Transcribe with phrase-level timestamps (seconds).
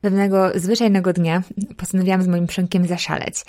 [0.00, 1.42] Pewnego zwyczajnego dnia
[1.76, 3.44] postanowiłam z moim przynkiem zaszaleć.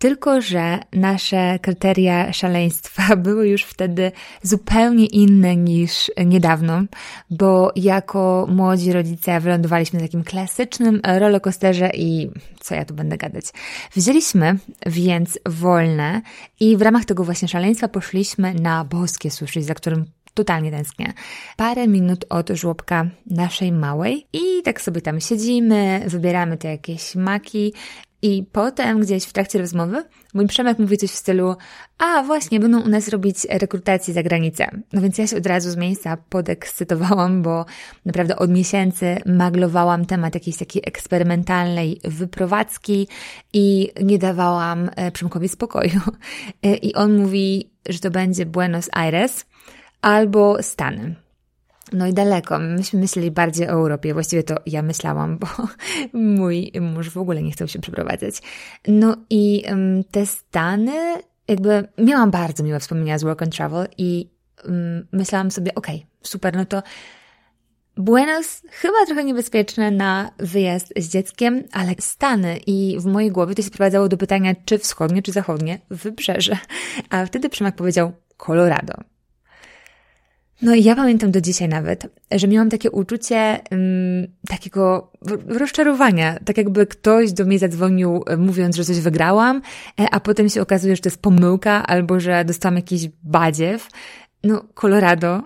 [0.00, 6.82] Tylko, że nasze kryteria szaleństwa były już wtedy zupełnie inne niż niedawno,
[7.30, 12.30] bo jako młodzi rodzice wylądowaliśmy na takim klasycznym rollercoasterze i
[12.60, 13.44] co ja tu będę gadać.
[13.96, 16.22] Wzięliśmy więc wolne
[16.60, 20.04] i w ramach tego właśnie szaleństwa poszliśmy na boskie sushi, za którym
[20.34, 21.12] totalnie tęsknię.
[21.56, 27.72] Parę minut od żłobka naszej małej i tak sobie tam siedzimy, wybieramy te jakieś maki
[28.22, 31.56] i potem gdzieś w trakcie rozmowy mój Przemek mówi coś w stylu
[31.98, 34.70] a właśnie, będą u nas robić rekrutację za granicę.
[34.92, 37.64] No więc ja się od razu z miejsca podekscytowałam, bo
[38.04, 43.08] naprawdę od miesięcy maglowałam temat jakiejś takiej eksperymentalnej wyprowadzki
[43.52, 46.00] i nie dawałam e, Przemkowi spokoju.
[46.62, 49.44] E, I on mówi, że to będzie Buenos Aires
[50.02, 51.14] albo Stany.
[51.92, 52.58] No i daleko.
[52.58, 54.14] Myśmy myśleli bardziej o Europie.
[54.14, 55.46] Właściwie to ja myślałam, bo
[56.38, 58.34] mój mąż w ogóle nie chciał się przeprowadzać.
[58.88, 64.30] No i um, te Stany, jakby miałam bardzo miłe wspomnienia z Work and Travel i
[64.64, 66.82] um, myślałam sobie, okej, okay, super, no to
[67.96, 73.62] Buenos chyba trochę niebezpieczne na wyjazd z dzieckiem, ale Stany i w mojej głowie to
[73.62, 76.58] się sprowadzało do pytania, czy wschodnie, czy zachodnie wybrzeże.
[77.10, 78.94] A wtedy Przemek powiedział Colorado.
[80.62, 83.80] No i ja pamiętam do dzisiaj nawet, że miałam takie uczucie um,
[84.48, 85.12] takiego
[85.46, 89.62] rozczarowania, tak jakby ktoś do mnie zadzwonił e, mówiąc, że coś wygrałam,
[90.00, 93.88] e, a potem się okazuje, że to jest pomyłka albo że dostałam jakiś badziew.
[94.44, 95.42] No, Colorado,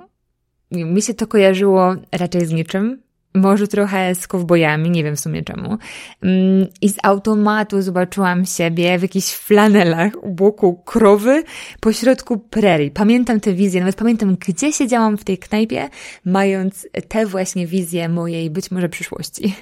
[0.71, 3.03] mi się to kojarzyło raczej z niczym,
[3.35, 5.79] może trochę z kowbojami, nie wiem w sumie czemu.
[6.23, 11.43] Mm, I z automatu zobaczyłam siebie w jakichś flanelach u boku krowy
[11.81, 12.91] pośrodku prerii.
[12.91, 15.89] Pamiętam tę wizję, nawet pamiętam, gdzie siedziałam w tej knajpie,
[16.25, 19.55] mając tę właśnie wizję mojej być może przyszłości.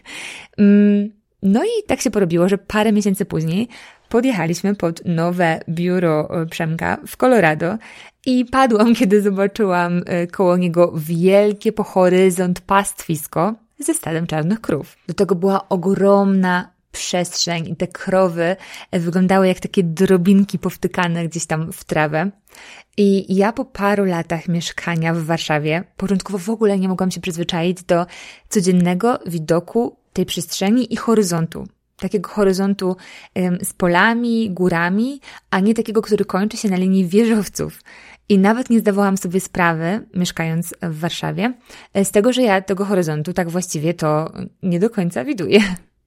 [0.59, 1.11] Mm,
[1.43, 3.69] no i tak się porobiło, że parę miesięcy później
[4.09, 7.79] podjechaliśmy pod nowe biuro e, Przemka w Colorado
[8.27, 14.97] i padłam, kiedy zobaczyłam e, koło niego wielkie po horyzont pastwisko ze stadem czarnych krów.
[15.09, 18.57] Do tego była ogromna przestrzeń i te krowy
[18.93, 22.31] wyglądały jak takie drobinki powtykane gdzieś tam w trawę.
[22.97, 27.83] I ja po paru latach mieszkania w Warszawie początkowo w ogóle nie mogłam się przyzwyczaić
[27.83, 28.07] do
[28.49, 31.67] codziennego widoku tej przestrzeni i horyzontu.
[31.97, 32.97] Takiego horyzontu
[33.63, 37.81] z polami, górami, a nie takiego, który kończy się na linii wieżowców.
[38.29, 41.53] I nawet nie zdawałam sobie sprawy, mieszkając w Warszawie,
[42.05, 45.61] z tego, że ja tego horyzontu tak właściwie to nie do końca widuję.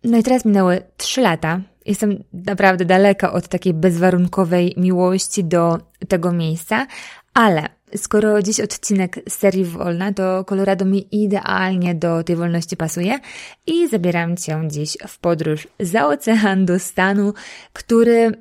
[0.03, 1.62] No i teraz minęły trzy lata.
[1.86, 5.78] Jestem naprawdę daleka od takiej bezwarunkowej miłości do
[6.08, 6.88] tego miejsca,
[7.34, 7.66] ale
[7.96, 13.20] skoro dziś odcinek z serii Wolna, to Colorado mi idealnie do tej wolności pasuje
[13.68, 17.34] i zabieram Cię dziś w podróż za ocean do stanu,
[17.74, 18.34] który mm,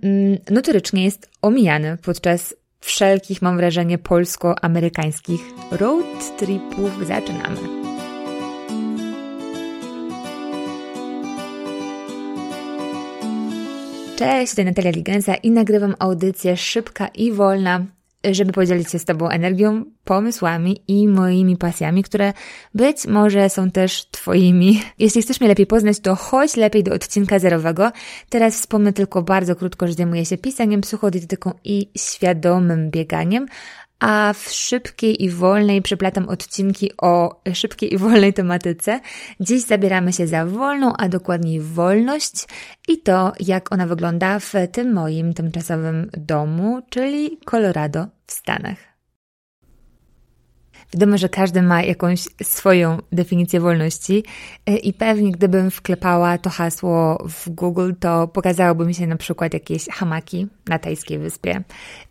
[0.50, 5.40] notorycznie jest omijany podczas wszelkich, mam wrażenie, polsko-amerykańskich
[5.70, 7.06] road tripów.
[7.06, 7.84] Zaczynamy.
[14.16, 17.84] Cześć, tutaj Natalia Ligenza i nagrywam audycję szybka i wolna
[18.30, 22.32] żeby podzielić się z Tobą energią, pomysłami i moimi pasjami, które
[22.74, 24.82] być może są też Twoimi.
[24.98, 27.92] Jeśli chcesz mnie lepiej poznać, to chodź lepiej do odcinka zerowego.
[28.28, 33.46] Teraz wspomnę tylko bardzo krótko, że zajmuję się pisaniem, psychodietyką i świadomym bieganiem,
[34.04, 39.00] a w szybkiej i wolnej przeplatam odcinki o szybkiej i wolnej tematyce.
[39.40, 42.46] Dziś zabieramy się za wolną, a dokładniej wolność
[42.88, 48.93] i to, jak ona wygląda w tym moim tymczasowym domu, czyli Colorado w Stanach.
[50.94, 54.24] Wiadomo, że każdy ma jakąś swoją definicję wolności
[54.66, 59.54] e, i pewnie gdybym wklepała to hasło w Google, to pokazałoby mi się na przykład
[59.54, 61.62] jakieś hamaki na tajskiej wyspie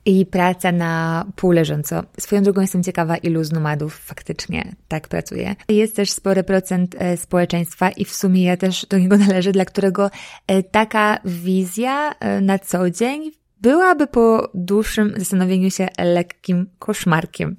[0.05, 2.03] i praca na pół leżąco.
[2.19, 5.55] Swoją drogą jestem ciekawa, ilu z nomadów faktycznie tak pracuje.
[5.69, 9.65] Jest też spory procent e, społeczeństwa i w sumie ja też do niego należę, dla
[9.65, 10.11] którego
[10.47, 13.31] e, taka wizja na co dzień
[13.61, 17.55] byłaby po dłuższym zastanowieniu się lekkim koszmarkiem.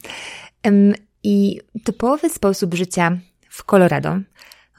[1.25, 3.19] I typowy sposób życia
[3.49, 4.19] w Colorado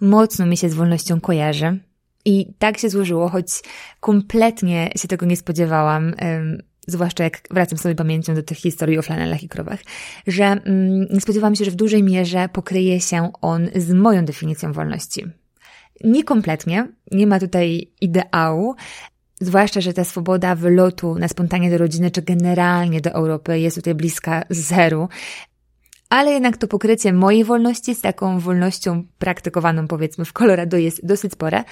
[0.02, 1.80] mocno mi się z wolnością kojarzy.
[2.26, 3.48] I tak się złożyło, choć
[4.00, 6.14] kompletnie się tego nie spodziewałam,
[6.88, 9.80] zwłaszcza jak wracam sobie pamięcią do tych historii o flanelach i krowach,
[10.28, 14.74] że mm, nie spodziewałam się, że w dużej mierze pokryje się on z moją definicją
[14.74, 15.26] wolności.
[16.04, 18.76] Nie kompletnie, nie ma tutaj ideału,
[19.42, 23.96] Zwłaszcza, że ta swoboda wylotu na spontanie do rodziny, czy generalnie do Europy jest tutaj
[23.96, 25.10] bliska zeru.
[26.10, 31.32] Ale jednak to pokrycie mojej wolności z taką wolnością praktykowaną powiedzmy w Colorado jest dosyć
[31.32, 31.64] spore.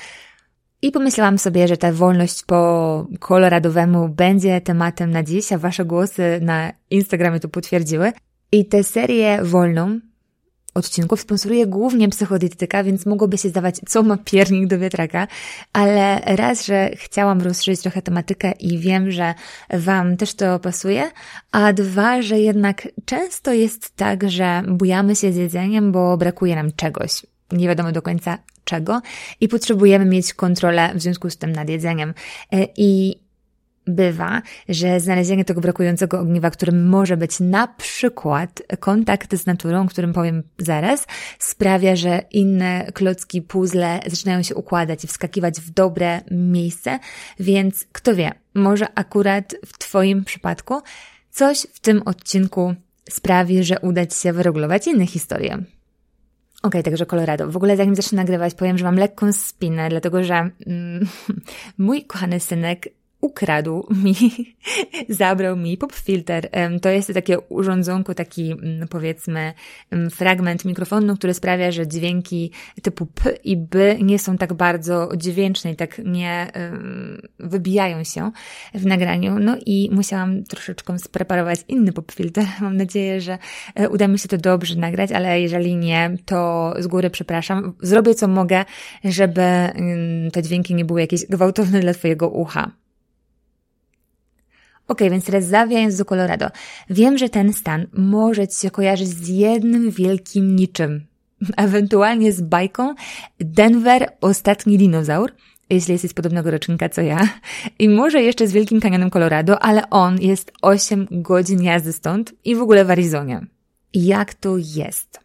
[0.81, 6.39] I pomyślałam sobie, że ta wolność po koloradowemu będzie tematem na dziś, a wasze głosy
[6.41, 8.13] na Instagramie to potwierdziły.
[8.51, 9.99] I tę serię wolną
[10.73, 15.27] odcinków sponsoruje głównie psychodietetyka, więc mogłoby się zdawać, co ma piernik do wiatraka,
[15.73, 19.33] ale raz, że chciałam rozszerzyć trochę tematykę i wiem, że
[19.69, 21.11] Wam też to pasuje,
[21.51, 26.71] a dwa, że jednak często jest tak, że bujamy się z jedzeniem, bo brakuje nam
[26.75, 27.25] czegoś.
[27.51, 29.01] Nie wiadomo do końca czego
[29.41, 32.13] i potrzebujemy mieć kontrolę w związku z tym nad jedzeniem.
[32.51, 33.22] E, I
[33.87, 39.87] bywa, że znalezienie tego brakującego ogniwa, którym może być na przykład kontakt z naturą, o
[39.87, 41.07] którym powiem zaraz,
[41.39, 46.99] sprawia, że inne klocki puzzle zaczynają się układać i wskakiwać w dobre miejsce,
[47.39, 50.81] więc kto wie, może akurat w Twoim przypadku
[51.31, 52.75] coś w tym odcinku
[53.09, 55.53] sprawi, że uda Ci się wyregulować inne historie.
[55.53, 57.51] Okej, okay, także Colorado.
[57.51, 61.07] W ogóle zanim zacznę nagrywać, powiem, że mam lekką spinę, dlatego że mm,
[61.77, 62.87] mój kochany synek
[63.23, 64.15] ukradł mi,
[65.19, 66.49] zabrał mi popfilter.
[66.81, 69.53] To jest takie urządzonko, taki mm, powiedzmy
[70.11, 75.71] fragment mikrofonu, który sprawia, że dźwięki typu P i B nie są tak bardzo dźwięczne
[75.71, 76.51] i tak nie
[77.39, 78.31] wybijają się
[78.73, 79.39] w nagraniu.
[79.39, 82.45] No i musiałam troszeczkę spreparować inny popfilter.
[82.61, 83.37] Mam nadzieję, że
[83.75, 87.73] e, uda mi się to dobrze nagrać, ale jeżeli nie, to z góry przepraszam.
[87.81, 88.65] Zrobię co mogę,
[89.03, 89.41] żeby
[90.33, 92.82] te dźwięki nie były jakieś gwałtowne dla Twojego ucha.
[94.93, 96.47] Ok, więc teraz zawijając do Colorado.
[96.89, 101.05] Wiem, że ten stan może Ci się kojarzyć z jednym wielkim niczym.
[101.57, 102.95] Ewentualnie z bajką
[103.39, 105.31] Denver, ostatni dinozaur,
[105.69, 107.29] jeśli jesteś podobnego rocznika co ja.
[107.79, 112.55] I może jeszcze z Wielkim Kanionem Colorado, ale on jest 8 godzin jazdy stąd i
[112.55, 113.41] w ogóle w Arizonie.
[113.93, 115.19] Jak to jest?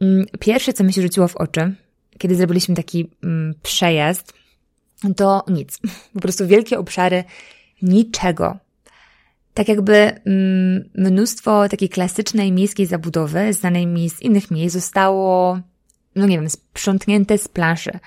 [0.00, 1.74] Mm, pierwsze, co mi się rzuciło w oczy,
[2.18, 4.32] kiedy zrobiliśmy taki mm, przejazd,
[5.16, 5.78] to nic.
[6.14, 7.24] Po prostu wielkie obszary
[7.82, 8.56] niczego.
[9.54, 15.58] Tak jakby mm, mnóstwo takiej klasycznej miejskiej zabudowy, znanej mi z innych miejsc, zostało,
[16.16, 17.98] no nie wiem, sprzątnięte z planszy.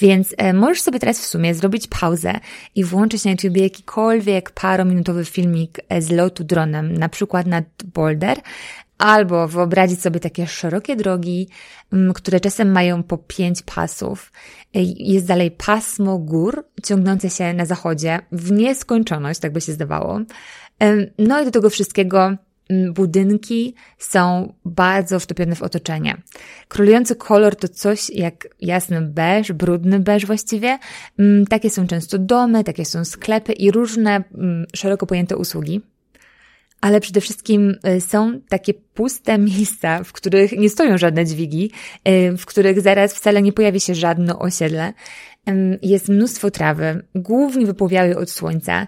[0.00, 2.32] Więc e, możesz sobie teraz w sumie zrobić pauzę
[2.74, 7.64] i włączyć na YouTube jakikolwiek parominutowy filmik e, z lotu dronem, na przykład nad
[7.94, 8.40] Boulder,
[8.98, 11.48] albo wyobrazić sobie takie szerokie drogi,
[11.92, 14.32] m, które czasem mają po pięć pasów.
[14.74, 20.20] E, jest dalej pasmo gór ciągnące się na zachodzie w nieskończoność, tak by się zdawało.
[21.18, 22.36] No i do tego wszystkiego
[22.68, 26.16] mm, budynki są bardzo wtopione w otoczenie.
[26.68, 30.78] Królujący kolor to coś jak jasny beż, brudny beż właściwie.
[31.18, 35.80] Mm, takie są często domy, takie są sklepy i różne mm, szeroko pojęte usługi.
[36.84, 41.70] Ale przede wszystkim y, są takie puste miejsca, w których nie stoją żadne dźwigi,
[42.08, 44.92] y, w których zaraz wcale nie pojawi się żadne osiedle.
[45.82, 48.86] Jest mnóstwo trawy, głównie wypłowiały od słońca.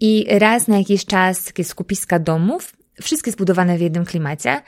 [0.00, 4.62] I raz na jakiś czas takie skupiska domów, wszystkie zbudowane w jednym klimacie,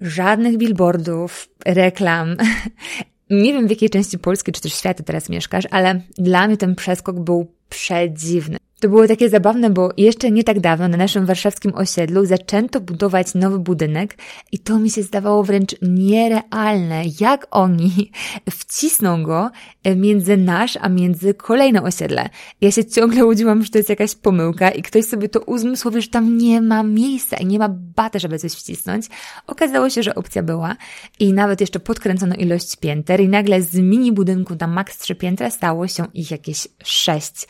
[0.00, 2.36] żadnych billboardów, reklam.
[3.30, 6.74] Nie wiem w jakiej części Polski czy też świata teraz mieszkasz, ale dla mnie ten
[6.74, 8.58] przeskok był przedziwny.
[8.82, 13.34] To było takie zabawne, bo jeszcze nie tak dawno na naszym warszawskim osiedlu zaczęto budować
[13.34, 14.18] nowy budynek
[14.52, 18.10] i to mi się zdawało wręcz nierealne, jak oni
[18.60, 19.50] wcisną go
[19.96, 22.28] między nasz, a między kolejne osiedle.
[22.60, 26.08] Ja się ciągle łudziłam, że to jest jakaś pomyłka i ktoś sobie to uzmysłowił, że
[26.08, 29.06] tam nie ma miejsca i nie ma bata, żeby coś wcisnąć.
[29.46, 30.76] Okazało się, że opcja była
[31.20, 35.50] i nawet jeszcze podkręcono ilość pięter i nagle z mini budynku na max trzy piętra
[35.50, 37.46] stało się ich jakieś sześć.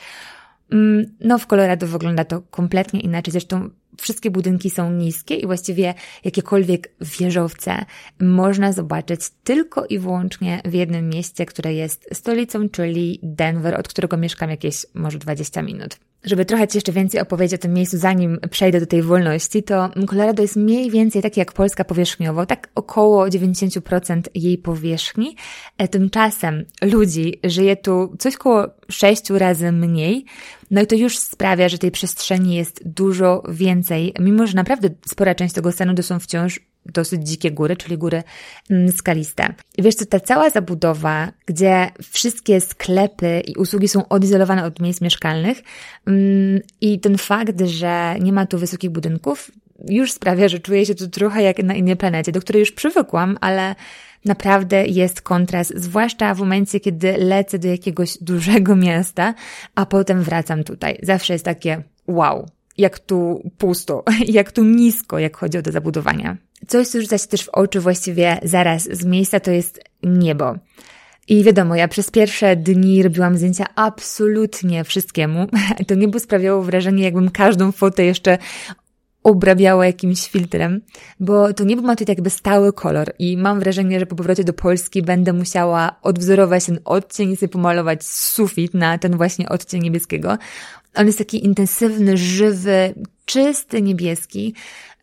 [0.72, 3.32] Mm, no, w Colorado wygląda to kompletnie inaczej.
[3.32, 7.84] Zresztą wszystkie budynki są niskie i właściwie jakiekolwiek wieżowce
[8.20, 14.16] można zobaczyć tylko i wyłącznie w jednym mieście, które jest stolicą, czyli Denver, od którego
[14.16, 15.96] mieszkam jakieś może 20 minut.
[16.24, 19.90] Żeby trochę Ci jeszcze więcej opowiedzieć o tym miejscu, zanim przejdę do tej wolności, to
[20.08, 25.36] Colorado jest mniej więcej takie jak Polska powierzchniowo, tak około 90% jej powierzchni.
[25.78, 30.24] E, tymczasem ludzi żyje tu coś koło 6 razy mniej,
[30.72, 35.34] no i to już sprawia, że tej przestrzeni jest dużo więcej, mimo że naprawdę spora
[35.34, 38.22] część tego stanu to są wciąż dosyć dzikie góry, czyli góry
[38.70, 39.54] mm, skaliste.
[39.78, 45.00] I wiesz co, ta cała zabudowa, gdzie wszystkie sklepy i usługi są odizolowane od miejsc
[45.00, 45.62] mieszkalnych
[46.06, 49.50] mm, i ten fakt, że nie ma tu wysokich budynków,
[49.88, 53.38] już sprawia, że czuję się tu trochę jak na innej planecie, do której już przywykłam,
[53.40, 53.74] ale
[54.24, 59.34] naprawdę jest kontrast, zwłaszcza w momencie, kiedy lecę do jakiegoś dużego miasta,
[59.74, 60.98] a potem wracam tutaj.
[61.02, 62.46] Zawsze jest takie wow,
[62.78, 64.04] jak tu pusto,
[64.38, 66.36] jak tu nisko, jak chodzi o te zabudowania.
[66.68, 70.54] coś, co rzuca się też w oczy właściwie zaraz z miejsca, to jest niebo.
[71.28, 75.46] I wiadomo, ja przez pierwsze dni robiłam zdjęcia absolutnie wszystkiemu.
[75.88, 78.38] To niebo sprawiało wrażenie, jakbym każdą fotę jeszcze
[79.22, 80.80] obrabiała jakimś filtrem,
[81.20, 84.52] bo to niebo ma tutaj jakby stały kolor i mam wrażenie, że po powrocie do
[84.52, 90.38] Polski będę musiała odwzorować ten odcień i sobie pomalować sufit na ten właśnie odcień niebieskiego.
[90.94, 94.54] On jest taki intensywny, żywy, czysty niebieski.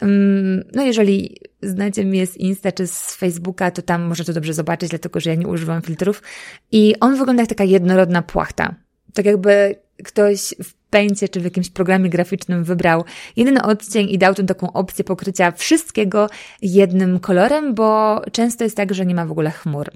[0.01, 4.53] Mm, no jeżeli znacie mnie z Insta czy z Facebooka, to tam możecie to dobrze
[4.53, 6.23] zobaczyć, dlatego że ja nie używam filtrów.
[6.71, 8.75] I on wygląda jak taka jednorodna płachta.
[9.13, 13.03] Tak jakby ktoś w pęcie czy w jakimś programie graficznym wybrał
[13.35, 16.29] jeden odcień i dał tą taką opcję pokrycia wszystkiego
[16.61, 19.91] jednym kolorem, bo często jest tak, że nie ma w ogóle chmur.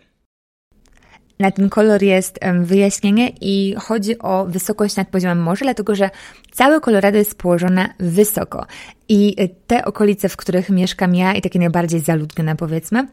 [1.40, 6.10] Na ten kolor jest wyjaśnienie i chodzi o wysokość nad poziomem morza, dlatego że
[6.52, 8.66] całe Colorado jest położone wysoko.
[9.10, 9.36] I
[9.68, 13.08] te okolice, w których mieszkam ja i takie najbardziej zaludnione powiedzmy,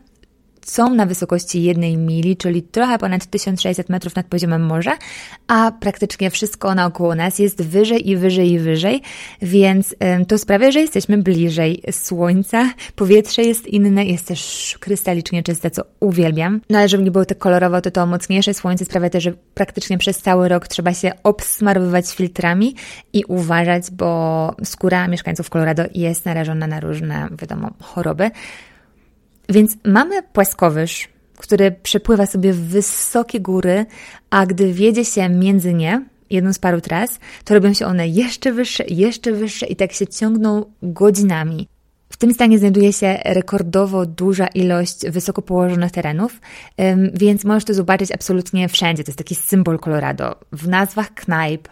[0.63, 4.99] są na wysokości jednej mili, czyli trochę ponad 1600 metrów nad poziomem morza,
[5.49, 9.03] a praktycznie wszystko naokoło nas jest wyżej i wyżej i wyżej,
[9.43, 9.95] więc
[10.29, 12.71] to sprawia, że jesteśmy bliżej Słońca.
[12.97, 16.61] Powietrze jest inne, jest też krystalicznie czyste, co uwielbiam.
[16.71, 19.99] No ale żeby nie było tak kolorowo, to to mocniejsze słońce sprawia też, że praktycznie
[19.99, 22.75] przez cały rok trzeba się obsmarowywać filtrami
[23.13, 28.31] i uważać, bo skóra mieszkańców Colorado jest narażona na różne, wiadomo, choroby.
[29.51, 33.87] Więc mamy płaskowyż, który przepływa sobie w wysokie góry,
[34.31, 38.53] a gdy wiedzie się między nie, jedną z paru tras, to robią się one jeszcze
[38.53, 41.69] wyższe, jeszcze wyższe i tak się ciągną godzinami.
[42.11, 46.41] W tym stanie znajduje się rekordowo duża ilość wysoko położonych terenów,
[47.15, 49.05] więc możesz to zobaczyć absolutnie wszędzie.
[49.05, 50.37] To jest taki symbol Colorado.
[50.53, 51.69] W nazwach knajp,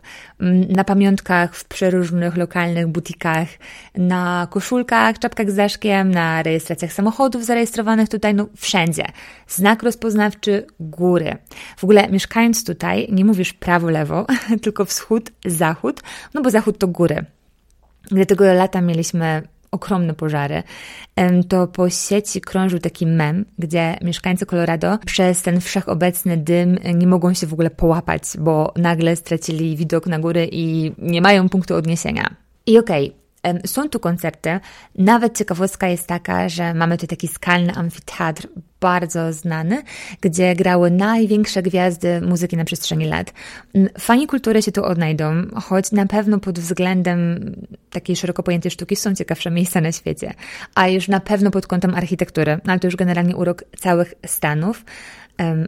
[0.68, 3.48] na pamiątkach, w przeróżnych lokalnych butikach,
[3.94, 9.04] na koszulkach, czapkach z daszkiem, na rejestracjach samochodów zarejestrowanych tutaj, no wszędzie.
[9.48, 11.36] Znak rozpoznawczy góry.
[11.76, 14.26] W ogóle mieszkając tutaj nie mówisz prawo, lewo,
[14.62, 16.00] tylko wschód, zachód,
[16.34, 17.24] no bo zachód to góry.
[18.10, 20.62] Gdy tego lata mieliśmy ogromne pożary,
[21.48, 27.34] to po sieci krążył taki mem, gdzie mieszkańcy Colorado przez ten wszechobecny dym nie mogą
[27.34, 32.36] się w ogóle połapać, bo nagle stracili widok na góry i nie mają punktu odniesienia.
[32.66, 33.27] I okej, okay,
[33.66, 34.60] są tu koncerty.
[34.94, 38.48] Nawet ciekawostka jest taka, że mamy tu taki skalny amfiteatr,
[38.80, 39.82] bardzo znany,
[40.20, 43.32] gdzie grały największe gwiazdy muzyki na przestrzeni lat.
[43.98, 47.52] Fani kultury się tu odnajdą, choć na pewno pod względem
[47.90, 50.34] takiej szeroko pojętej sztuki są ciekawsze miejsca na świecie,
[50.74, 54.84] a już na pewno pod kątem architektury, ale to już generalnie urok całych Stanów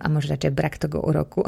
[0.01, 1.45] a może raczej brak tego uroku.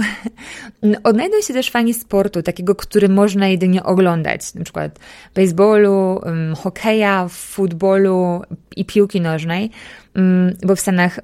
[1.04, 4.98] Odnajdą się też fani sportu, takiego, który można jedynie oglądać, na przykład
[5.34, 6.20] baseballu,
[6.56, 8.42] hokeja, futbolu
[8.76, 9.70] i piłki nożnej,
[10.66, 11.20] bo w Stanach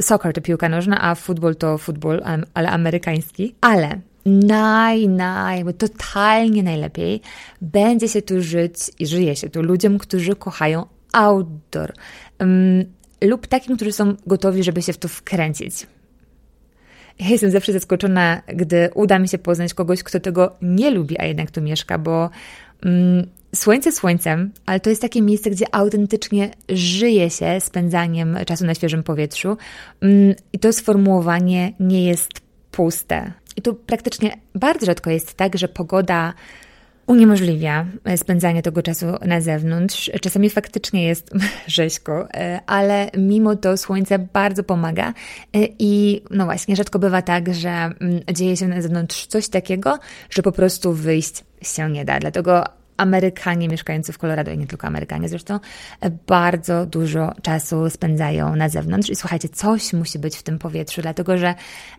[0.00, 2.22] soccer to piłka nożna, a futbol to futbol,
[2.54, 3.54] ale amerykański.
[3.60, 7.20] Ale naj, naj, bo totalnie najlepiej
[7.62, 11.92] będzie się tu żyć i żyje się tu ludziom, którzy kochają outdoor
[13.22, 15.86] lub takim, którzy są gotowi, żeby się w to wkręcić.
[17.18, 21.24] Ja jestem zawsze zaskoczona, gdy uda mi się poznać kogoś, kto tego nie lubi, a
[21.24, 22.30] jednak tu mieszka, bo
[22.84, 28.74] mm, słońce słońcem, ale to jest takie miejsce, gdzie autentycznie żyje się spędzaniem czasu na
[28.74, 29.56] świeżym powietrzu
[30.00, 32.30] mm, i to sformułowanie nie jest
[32.70, 33.32] puste.
[33.56, 36.34] I tu praktycznie bardzo rzadko jest tak, że pogoda
[37.06, 40.10] uniemożliwia e, spędzanie tego czasu na zewnątrz.
[40.20, 41.30] Czasami faktycznie jest
[41.66, 45.12] rzeźko, e, ale mimo to słońce bardzo pomaga e,
[45.78, 49.98] i no właśnie, rzadko bywa tak, że mm, dzieje się na zewnątrz coś takiego,
[50.30, 52.18] że po prostu wyjść się nie da.
[52.18, 52.64] Dlatego
[52.96, 55.58] Amerykanie mieszkający w Colorado i nie tylko Amerykanie zresztą
[56.26, 61.38] bardzo dużo czasu spędzają na zewnątrz i słuchajcie, coś musi być w tym powietrzu, dlatego
[61.38, 61.54] że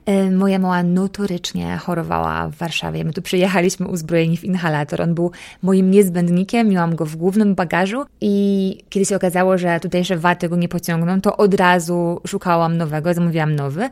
[0.10, 3.04] y, moja mała notorycznie chorowała w Warszawie.
[3.04, 5.02] My tu przyjechaliśmy uzbrojeni w inhalator.
[5.02, 10.18] On był moim niezbędnikiem, miałam go w głównym bagażu i kiedy się okazało, że tutejsze
[10.18, 13.90] waty go nie pociągną, to od razu szukałam nowego, zamówiłam nowy,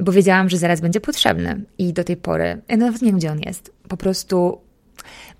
[0.00, 1.60] bo wiedziałam, że zaraz będzie potrzebny.
[1.78, 3.72] I do tej pory, ja nawet nie wiem, gdzie on jest.
[3.88, 4.58] Po prostu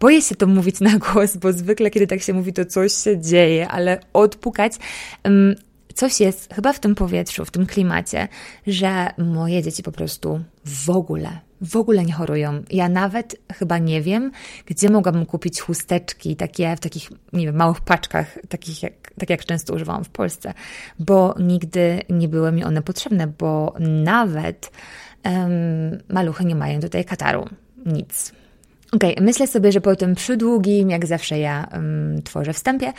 [0.01, 3.21] Boję się to mówić na głos, bo zwykle, kiedy tak się mówi, to coś się
[3.21, 4.73] dzieje, ale odpukać.
[5.95, 8.29] Coś jest chyba w tym powietrzu, w tym klimacie,
[8.67, 12.63] że moje dzieci po prostu w ogóle, w ogóle nie chorują.
[12.71, 14.31] Ja nawet chyba nie wiem,
[14.67, 19.45] gdzie mogłabym kupić chusteczki takie w takich, nie wiem, małych paczkach, takich jak, tak jak
[19.45, 20.55] często używałam w Polsce,
[20.99, 24.71] bo nigdy nie były mi one potrzebne, bo nawet
[25.25, 27.49] um, maluchy nie mają tutaj kataru.
[27.87, 28.33] Nic.
[28.93, 32.93] Okej, okay, myślę sobie, że po tym przydługim, jak zawsze ja um, tworzę wstępie,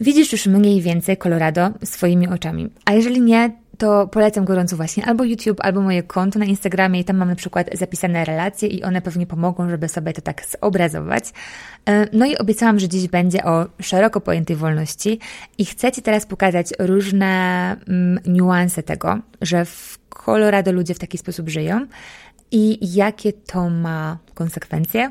[0.00, 2.70] widzisz już mniej więcej Colorado swoimi oczami.
[2.84, 7.04] A jeżeli nie, to polecam gorąco właśnie albo YouTube, albo moje konto na Instagramie i
[7.04, 11.24] tam mam na przykład zapisane relacje i one pewnie pomogą, żeby sobie to tak zobrazować.
[11.88, 15.18] E, no i obiecałam, że dziś będzie o szeroko pojętej wolności
[15.58, 17.26] i chcę Ci teraz pokazać różne
[17.88, 21.86] mm, niuanse tego, że w Colorado ludzie w taki sposób żyją
[22.50, 25.10] i jakie to ma konsekwencje.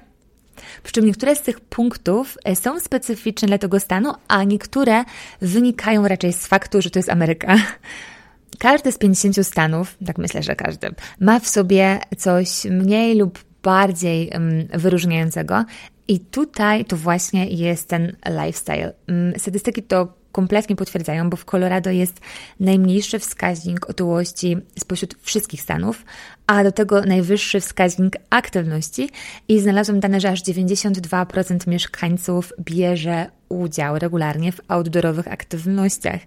[0.83, 5.03] Przy czym niektóre z tych punktów e, są specyficzne dla tego stanu, a niektóre
[5.41, 7.55] wynikają raczej z faktu, że to jest Ameryka.
[8.59, 10.89] Każdy z 50 stanów, tak myślę, że każdy,
[11.19, 15.65] ma w sobie coś mniej lub bardziej um, wyróżniającego.
[16.07, 18.93] I tutaj to właśnie jest ten lifestyle.
[19.07, 22.19] Um, statystyki to kompletnie potwierdzają, bo w Colorado jest
[22.59, 26.05] najmniejszy wskaźnik otyłości spośród wszystkich stanów,
[26.47, 29.09] a do tego najwyższy wskaźnik aktywności
[29.47, 36.19] i znalazłam dane, że aż 92% mieszkańców bierze udział regularnie w outdoorowych aktywnościach.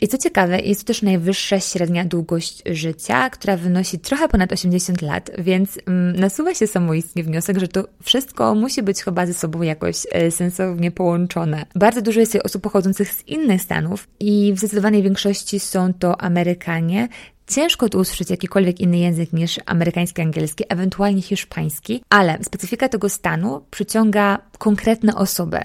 [0.00, 5.02] I co ciekawe, jest to też najwyższa średnia długość życia, która wynosi trochę ponad 80
[5.02, 9.62] lat, więc mm, nasuwa się samoistnie wniosek, że to wszystko musi być chyba ze sobą
[9.62, 11.66] jakoś e, sensownie połączone.
[11.74, 17.08] Bardzo dużo jest osób pochodzących z innych stanów i w zdecydowanej większości są to Amerykanie,
[17.50, 23.64] Ciężko tu usłyszeć jakikolwiek inny język niż amerykański, angielski, ewentualnie hiszpański, ale specyfika tego stanu
[23.70, 25.58] przyciąga konkretne osoby,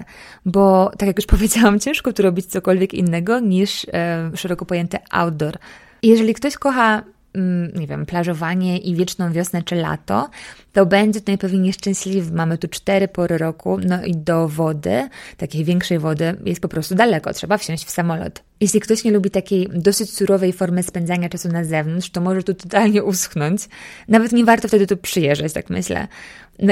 [0.46, 5.58] bo tak jak już powiedziałam, ciężko tu robić cokolwiek innego niż e, szeroko pojęte outdoor.
[6.02, 7.02] Jeżeli ktoś kocha
[7.74, 10.30] nie wiem, plażowanie i wieczną wiosnę czy lato,
[10.72, 12.34] to będzie to najpewniej szczęśliwy.
[12.34, 16.94] Mamy tu cztery pory roku, no i do wody, takiej większej wody, jest po prostu
[16.94, 18.42] daleko, trzeba wsiąść w samolot.
[18.60, 22.54] Jeśli ktoś nie lubi takiej dosyć surowej formy spędzania czasu na zewnątrz, to może tu
[22.54, 23.68] totalnie uschnąć.
[24.08, 26.08] Nawet nie warto wtedy tu przyjeżdżać, tak myślę.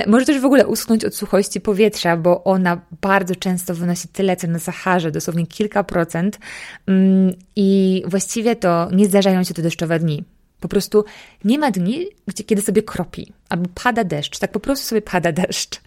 [0.07, 4.47] Może też w ogóle uschnąć od suchości powietrza, bo ona bardzo często wynosi tyle, co
[4.47, 6.39] na Saharze, dosłownie kilka procent.
[6.87, 10.25] Mm, I właściwie to nie zdarzają się tu deszczowe dni.
[10.65, 11.05] Po prostu
[11.45, 15.33] nie ma dni, gdzie, kiedy sobie kropi, albo pada deszcz, tak po prostu sobie pada
[15.33, 15.81] deszcz.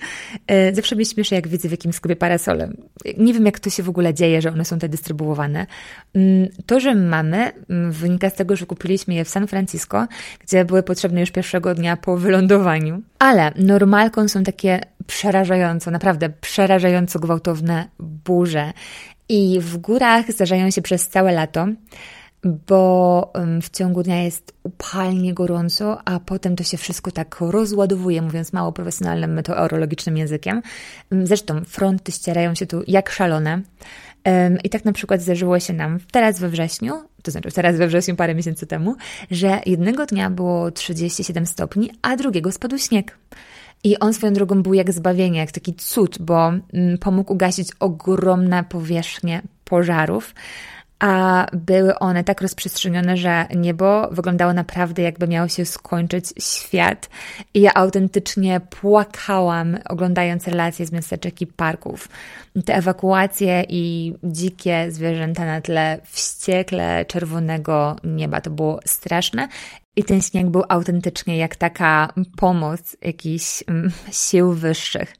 [0.47, 2.77] E, zawsze mnie śmieszy, jak widzę w jakimś sklepie parasolem.
[3.17, 5.67] Nie wiem, jak to się w ogóle dzieje, że one są te dystrybuowane.
[6.15, 10.07] Mm, to, że mamy, mm, wynika z tego, że kupiliśmy je w San Francisco,
[10.39, 13.01] gdzie były potrzebne już pierwszego dnia po wylądowaniu.
[13.19, 18.73] Ale normalką są takie przerażająco, naprawdę przerażająco gwałtowne burze.
[19.29, 21.67] I w górach zdarzają się przez całe lato
[22.43, 28.53] bo w ciągu dnia jest upalnie gorąco, a potem to się wszystko tak rozładowuje, mówiąc
[28.53, 30.61] mało profesjonalnym meteorologicznym językiem.
[31.23, 33.61] Zresztą fronty ścierają się tu jak szalone.
[34.63, 38.15] I tak na przykład zdarzyło się nam teraz we wrześniu, to znaczy teraz we wrześniu
[38.15, 38.95] parę miesięcy temu,
[39.31, 43.17] że jednego dnia było 37 stopni, a drugiego spadł śnieg.
[43.83, 46.51] I on swoją drogą był jak zbawienie, jak taki cud, bo
[46.99, 50.35] pomógł ugasić ogromne powierzchnie pożarów
[50.99, 57.09] a były one tak rozprzestrzenione, że niebo wyglądało naprawdę jakby miał się skończyć świat.
[57.53, 62.09] I ja autentycznie płakałam, oglądając relacje z miasteczek i parków.
[62.65, 69.47] Te ewakuacje i dzikie zwierzęta na tle wściekle czerwonego nieba to było straszne.
[69.95, 75.13] I ten śnieg był autentycznie jak taka pomoc jakichś mm, sił wyższych.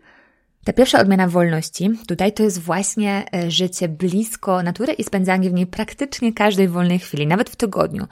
[0.67, 5.53] Ta pierwsza odmiana wolności tutaj to jest właśnie e, życie blisko natury i spędzanie w
[5.53, 8.07] niej praktycznie każdej wolnej chwili, nawet w tygodniu.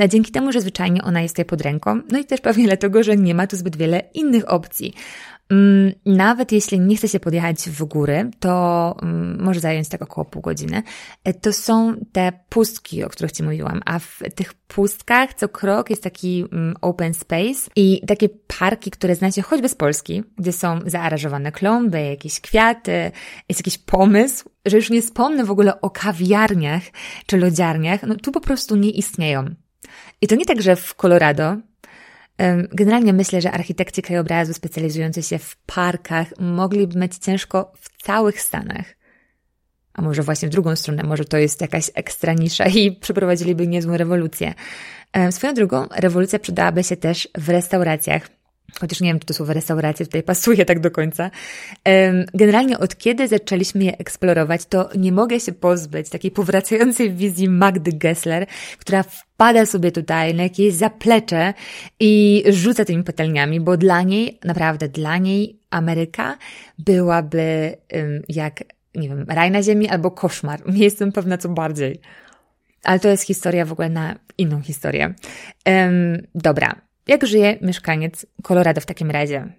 [0.00, 3.02] E, dzięki temu, że zwyczajnie ona jest tutaj pod ręką, no i też pewnie dlatego,
[3.02, 4.94] że nie ma tu zbyt wiele innych opcji.
[5.50, 10.24] Mm, nawet jeśli nie chce się podjechać w góry, to mm, może zająć tak około
[10.24, 10.82] pół godziny.
[11.24, 15.90] E, to są te pustki, o których Ci mówiłam, a w tych pustkach co krok
[15.90, 18.28] jest taki mm, open space i takie
[18.58, 23.10] parki, które znacie choćby z Polski, gdzie są zaaranżowane klomby, jakieś kwiaty,
[23.48, 26.82] jest jakiś pomysł, że już nie wspomnę w ogóle o kawiarniach
[27.26, 29.44] czy lodziarniach, no tu po prostu nie istnieją.
[30.20, 31.56] I to nie tak, że w Colorado
[32.72, 38.96] Generalnie myślę, że architekci krajobrazu specjalizujący się w parkach mogliby mieć ciężko w całych Stanach.
[39.94, 43.96] A może właśnie w drugą stronę, może to jest jakaś ekstra nisza i przeprowadziliby niezłą
[43.96, 44.54] rewolucję.
[45.30, 48.28] Swoją drugą, rewolucja przydałaby się też w restauracjach
[48.80, 51.30] chociaż nie wiem, czy to słowo restauracja tutaj pasuje tak do końca.
[52.34, 57.92] Generalnie od kiedy zaczęliśmy je eksplorować, to nie mogę się pozbyć takiej powracającej wizji Magdy
[57.92, 58.46] Gessler,
[58.78, 61.54] która wpada sobie tutaj na jakieś zaplecze
[62.00, 66.38] i rzuca tymi patelniami, bo dla niej, naprawdę dla niej Ameryka
[66.78, 67.76] byłaby
[68.28, 70.72] jak, nie wiem, raj na ziemi albo koszmar.
[70.72, 72.00] Nie jestem pewna co bardziej.
[72.84, 75.14] Ale to jest historia w ogóle na inną historię.
[75.66, 79.52] Um, dobra, jak żyje mieszkaniec Colorado w takim razie?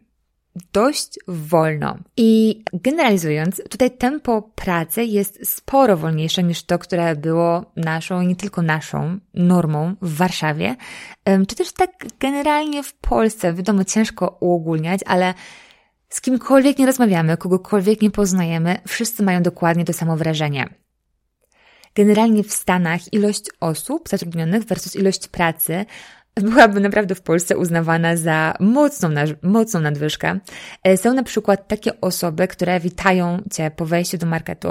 [0.74, 1.98] dość wolno.
[2.18, 8.62] I generalizując, tutaj tempo pracy jest sporo wolniejsze niż to, które było naszą, nie tylko
[8.62, 10.76] naszą normą w Warszawie,
[11.48, 13.54] czy też tak generalnie w Polsce.
[13.54, 15.34] Wiadomo, ciężko uogólniać, ale
[16.10, 20.70] z kimkolwiek nie rozmawiamy, kogokolwiek nie poznajemy, wszyscy mają dokładnie to samo wrażenie.
[21.96, 25.86] Generalnie w Stanach ilość osób zatrudnionych versus ilość pracy
[26.42, 29.10] byłaby naprawdę w Polsce uznawana za mocną,
[29.42, 30.40] mocną nadwyżkę.
[30.84, 34.70] E, są na przykład takie osoby, które witają Cię po wejściu do marketu,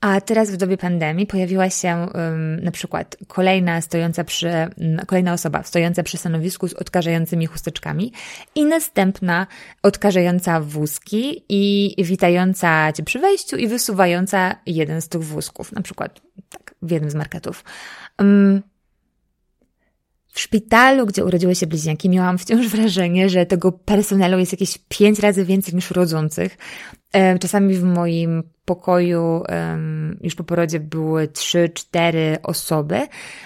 [0.00, 4.50] a teraz w dobie pandemii pojawiła się um, na przykład kolejna stojąca przy,
[5.06, 8.12] kolejna osoba stojąca przy stanowisku z odkażającymi chusteczkami
[8.54, 9.46] i następna
[9.82, 16.20] odkażająca wózki i witająca Cię przy wejściu i wysuwająca jeden z tych wózków, na przykład
[16.48, 17.64] tak, w jednym z marketów.
[18.18, 18.62] Um,
[20.36, 25.18] w szpitalu, gdzie urodziły się bliźniaki, miałam wciąż wrażenie, że tego personelu jest jakieś pięć
[25.18, 26.58] razy więcej niż rodzących.
[27.40, 29.42] Czasami w moim pokoju
[30.20, 33.00] już po porodzie były trzy, cztery osoby,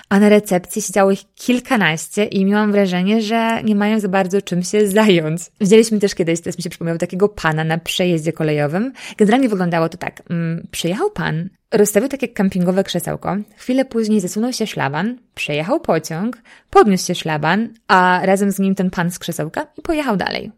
[0.09, 4.63] a na recepcji siedziało ich kilkanaście i miałam wrażenie, że nie mają za bardzo czym
[4.63, 5.43] się zająć.
[5.61, 8.93] Widzieliśmy też kiedyś, teraz mi się przypomniał, takiego pana na przejeździe kolejowym.
[9.17, 10.23] Generalnie wyglądało to tak.
[10.31, 17.07] Mm, przyjechał pan, rozstawił takie kampingowe krzesełko, chwilę później zasunął się szlaban, przejechał pociąg, podniósł
[17.07, 20.53] się szlaban, a razem z nim ten pan z krzesełka i pojechał dalej.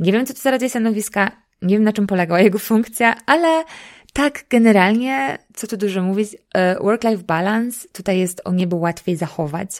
[0.00, 1.30] Nie wiem, co to za rodzaj stanowiska,
[1.62, 3.64] nie wiem, na czym polegała jego funkcja, ale
[4.12, 9.70] tak generalnie, co tu dużo mówić, e, work-life balance tutaj jest o niebo łatwiej zachować.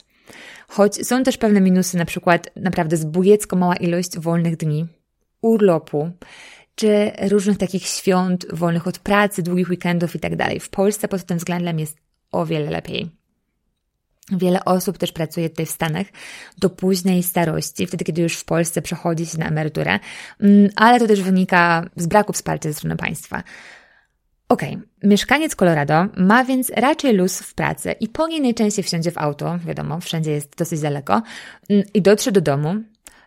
[0.69, 4.87] Choć są też pewne minusy, na przykład naprawdę zbójecko mała ilość wolnych dni,
[5.43, 6.11] urlopu,
[6.79, 10.61] czy różnych takich świąt wolnych od pracy, długich weekendów i tak dalej.
[10.61, 11.97] W Polsce pod tym względem jest
[12.33, 13.11] o wiele lepiej.
[14.33, 16.07] Wiele osób też pracuje tutaj w Stanach
[16.59, 19.99] do późnej starości, wtedy kiedy już w Polsce przechodzi się na emeryturę,
[20.41, 23.43] mm, ale to też wynika z braku wsparcia ze strony państwa.
[24.49, 25.09] Okej, okay.
[25.11, 29.59] mieszkaniec Colorado ma więc raczej luz w pracy i po niej najczęściej wsiądzie w auto,
[29.59, 31.23] wiadomo, wszędzie jest dosyć daleko,
[31.71, 32.75] mm, i dotrze do domu,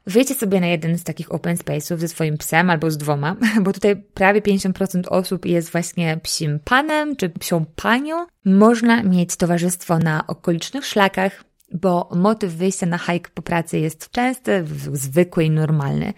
[0.08, 3.74] Wyjdźcie sobie na jeden z takich open space'ów ze swoim psem albo z dwoma, bo
[3.74, 8.26] tutaj prawie 50% osób jest właśnie psim panem czy psią panią.
[8.46, 14.66] Można mieć towarzystwo na okolicznych szlakach, bo motyw wyjścia na hike po pracy jest częsty,
[14.94, 16.14] zwykły i normalny.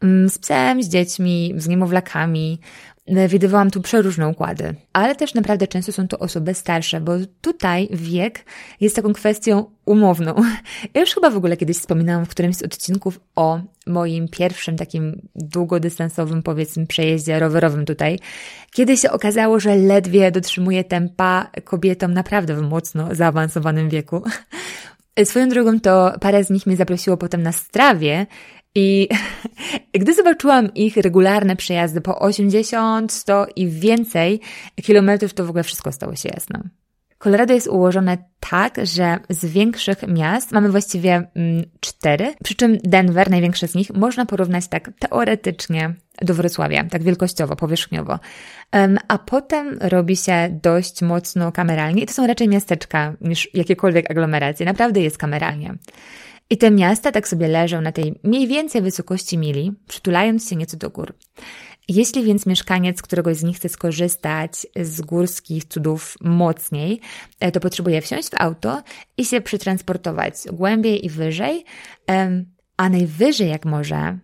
[0.00, 2.60] Mm, z psem, z dziećmi, z niemowlakami,
[3.06, 8.44] widywałam tu przeróżne układy, ale też naprawdę często są to osoby starsze, bo tutaj wiek
[8.80, 10.34] jest taką kwestią umowną.
[10.94, 15.28] Ja już chyba w ogóle kiedyś wspominałam w którymś z odcinków o moim pierwszym takim
[15.34, 18.18] długodystansowym, powiedzmy, przejeździe rowerowym tutaj,
[18.70, 24.22] kiedy się okazało, że ledwie dotrzymuje tempa kobietom naprawdę w mocno zaawansowanym wieku.
[25.24, 28.26] Swoją drogą to parę z nich mnie zaprosiło potem na strawie
[28.74, 29.08] i
[30.00, 34.40] gdy zobaczyłam ich regularne przejazdy po 80, 100 i więcej
[34.82, 36.62] kilometrów, to w ogóle wszystko stało się jasne.
[37.18, 43.30] Colorado jest ułożone tak, że z większych miast mamy właściwie mm, cztery, przy czym Denver,
[43.30, 48.18] największe z nich, można porównać tak teoretycznie do Wrocławia, tak wielkościowo, powierzchniowo.
[49.08, 54.66] A potem robi się dość mocno kameralnie i to są raczej miasteczka niż jakiekolwiek aglomeracje.
[54.66, 55.74] Naprawdę jest kameralnie.
[56.50, 60.76] I te miasta tak sobie leżą na tej mniej więcej wysokości mili, przytulając się nieco
[60.76, 61.14] do gór.
[61.88, 67.00] Jeśli więc mieszkaniec któregoś z nich chce skorzystać z górskich cudów mocniej,
[67.40, 68.82] e, to potrzebuje wsiąść w auto
[69.16, 71.64] i się przetransportować głębiej i wyżej,
[72.76, 74.18] a najwyżej jak może.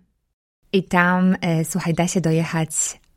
[0.73, 2.71] I tam, e, słuchaj, da się dojechać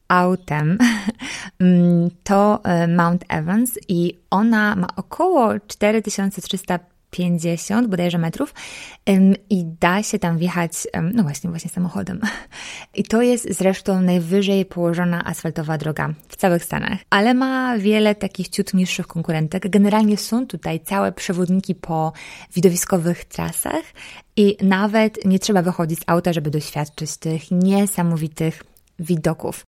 [0.07, 0.77] autem,
[1.59, 6.79] mm, to e, Mount Evans i ona ma około 4300
[7.13, 8.54] 50 bodajże metrów
[9.49, 10.71] i da się tam wjechać,
[11.13, 12.21] no właśnie, właśnie samochodem.
[12.95, 18.49] I to jest zresztą najwyżej położona asfaltowa droga w całych Stanach, ale ma wiele takich
[18.49, 19.69] ciut niższych konkurentek.
[19.69, 22.13] Generalnie są tutaj całe przewodniki po
[22.56, 23.84] widowiskowych trasach
[24.36, 28.63] i nawet nie trzeba wychodzić z auta, żeby doświadczyć tych niesamowitych
[28.99, 29.65] widoków.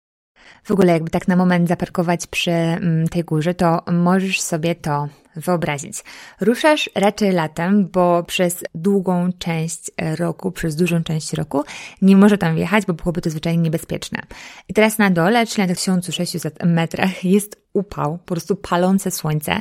[0.64, 5.08] W ogóle, jakby tak na moment zaparkować przy mm, tej górze, to możesz sobie to
[5.38, 6.04] wyobrazić.
[6.40, 11.64] Ruszasz raczej latem, bo przez długą część roku, przez dużą część roku
[12.02, 14.22] nie może tam wjechać, bo byłoby to zwyczajnie niebezpieczne.
[14.68, 19.60] I teraz na dole, czyli na tych 1600 metrach, jest upał, po prostu palące słońce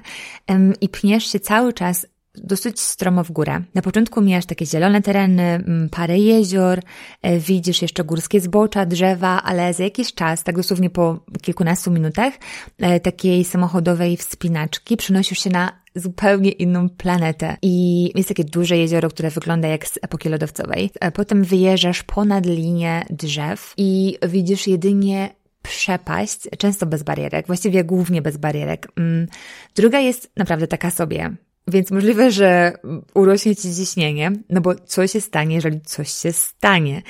[0.82, 2.08] i pniesz się cały czas
[2.43, 3.62] dosyć stromo w górę.
[3.76, 6.82] Na początku mijasz takie zielone tereny, mm, parę jezior,
[7.21, 12.34] e, widzisz jeszcze górskie zbocza, drzewa, ale za jakiś czas, tak dosłownie po kilkunastu minutach
[12.80, 17.58] e, takiej samochodowej wspinaczki przenosisz się na zupełnie inną planetę.
[17.62, 20.91] I jest takie duże jezioro, które wygląda jak z epoki lodowcowej.
[21.00, 25.30] E, potem wyjeżdżasz ponad linię drzew i widzisz jedynie
[25.62, 28.88] przepaść, często bez barierek, właściwie głównie bez barierek.
[28.97, 29.28] Mm,
[29.76, 31.36] druga jest naprawdę taka sobie.
[31.67, 32.73] Więc możliwe, że
[33.13, 37.01] urośnie ci ciśnienie, no bo co się stanie, jeżeli coś się stanie?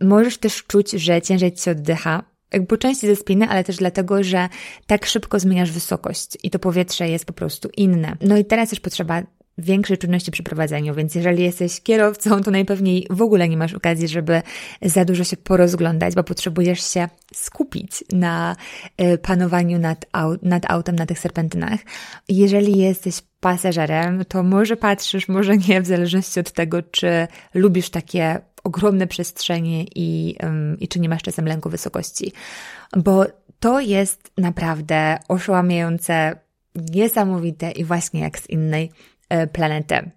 [0.00, 2.22] Możesz też czuć, że ciężej ci oddycha,
[2.52, 4.48] jakby po części ze spiny, ale też dlatego, że
[4.86, 8.16] tak szybko zmieniasz wysokość i to powietrze jest po prostu inne.
[8.20, 9.22] No i teraz też potrzeba
[9.58, 14.08] większej czujności przy prowadzeniu, więc jeżeli jesteś kierowcą, to najpewniej w ogóle nie masz okazji,
[14.08, 14.42] żeby
[14.82, 18.56] za dużo się porozglądać, bo potrzebujesz się skupić na
[18.96, 21.80] e, panowaniu nad, aut, nad autem na tych serpentynach.
[22.28, 28.38] Jeżeli jesteś pasażerem, to może patrzysz, może nie, w zależności od tego, czy lubisz takie
[28.64, 30.36] ogromne przestrzenie i,
[30.80, 32.32] i czy nie masz czasem lęku wysokości.
[32.96, 33.24] Bo
[33.60, 36.38] to jest naprawdę oszałamiające,
[36.74, 38.90] niesamowite i właśnie jak z innej
[39.28, 40.10] E, planetę.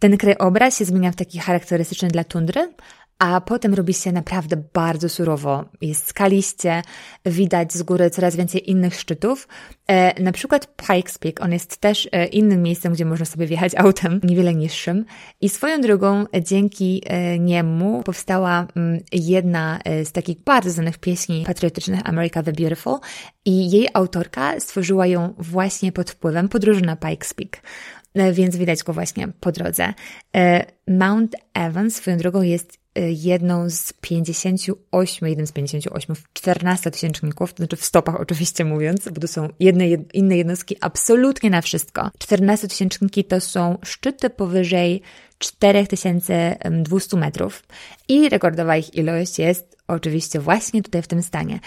[0.00, 2.72] Ten krajobraz się zmienia w taki charakterystyczny dla tundry,
[3.18, 5.64] a potem robi się naprawdę bardzo surowo.
[5.80, 6.82] Jest skaliście,
[7.26, 9.48] widać z góry coraz więcej innych szczytów.
[9.86, 13.74] E, na przykład Pikes Peak, on jest też e, innym miejscem, gdzie można sobie wjechać
[13.74, 15.04] autem, niewiele niższym.
[15.40, 21.44] I swoją drogą, dzięki e, niemu powstała m, jedna e, z takich bardzo znanych pieśni
[21.46, 22.98] patriotycznych America the Beautiful
[23.44, 27.62] i jej autorka stworzyła ją właśnie pod wpływem podróży na Pikes Peak.
[28.16, 29.94] E, więc widać go właśnie po drodze.
[30.36, 37.56] E, Mount Evans swoją drogą jest jedną z 58, jeden z 58, 14 tysięczników, to
[37.56, 42.10] znaczy w stopach oczywiście mówiąc, bo to są jedne, inne jednostki absolutnie na wszystko.
[42.18, 45.02] 14 tysięczniki to są szczyty powyżej
[45.38, 47.62] 4200 metrów
[48.08, 51.60] i rekordowa ich ilość jest oczywiście właśnie tutaj w tym stanie.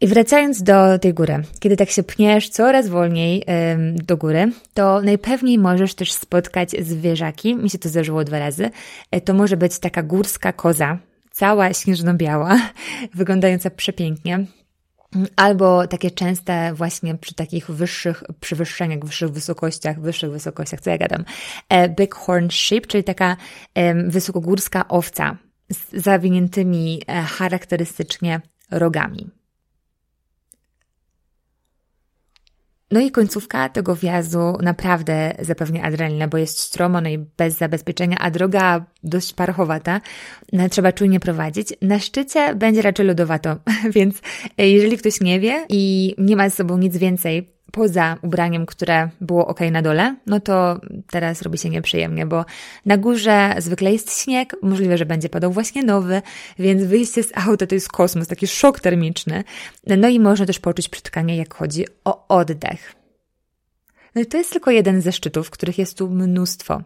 [0.00, 5.00] I wracając do tej góry, kiedy tak się pniesz coraz wolniej ym, do góry, to
[5.00, 7.56] najpewniej możesz też spotkać zwierzaki.
[7.56, 8.70] Mi się to zdarzyło dwa razy.
[9.10, 10.98] E, to może być taka górska koza,
[11.30, 12.60] cała śnieżno-biała,
[13.14, 14.46] wyglądająca przepięknie.
[15.36, 21.24] Albo takie częste właśnie przy takich wyższych przewyższeniach, wyższych wysokościach, wyższych wysokościach, co ja gadam,
[21.68, 23.36] e, bighorn sheep, czyli taka
[24.06, 25.36] wysokogórska owca
[25.70, 29.30] z zawiniętymi e, charakterystycznie rogami.
[32.90, 38.16] No i końcówka tego wjazdu naprawdę zapewnia adrenalinę, bo jest stromo, no i bez zabezpieczenia,
[38.20, 40.00] a droga dość parchowata.
[40.52, 41.68] No, trzeba czujnie prowadzić.
[41.82, 43.56] Na szczycie będzie raczej lodowato,
[43.96, 44.20] więc
[44.58, 49.46] jeżeli ktoś nie wie i nie ma ze sobą nic więcej poza ubraniem, które było
[49.46, 52.44] ok na dole, no to teraz robi się nieprzyjemnie, bo
[52.86, 56.22] na górze zwykle jest śnieg, możliwe, że będzie padał właśnie nowy,
[56.58, 59.44] więc wyjście z auta to jest kosmos, taki szok termiczny.
[59.86, 62.94] No i można też poczuć przytkanie, jak chodzi o oddech.
[64.14, 66.82] No i to jest tylko jeden ze szczytów, których jest tu mnóstwo.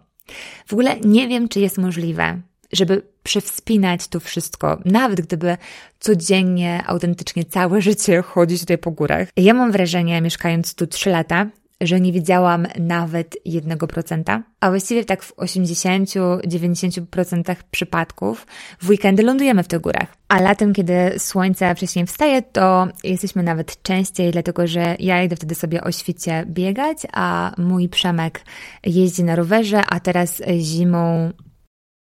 [0.67, 2.41] W ogóle nie wiem, czy jest możliwe,
[2.73, 5.57] żeby przewspinać to wszystko, nawet gdyby
[6.01, 9.29] codziennie, autentycznie całe życie chodzić tutaj po górach.
[9.37, 11.47] Ja mam wrażenie, mieszkając tu 3 lata,
[11.81, 18.47] że nie widziałam nawet 1%, a właściwie tak w 80-90% przypadków
[18.81, 20.17] w weekendy lądujemy w tych górach.
[20.29, 25.55] A latem, kiedy słońce wcześniej wstaje, to jesteśmy nawet częściej, dlatego że ja idę wtedy
[25.55, 28.41] sobie o świcie biegać, a mój Przemek
[28.87, 31.33] jeździ na rowerze, a teraz zimą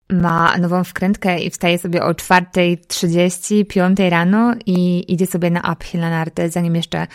[0.10, 6.02] ma nową wkrętkę i wstaje sobie o 4.30, 5 rano i idzie sobie na uphill
[6.02, 7.08] na narty, zanim jeszcze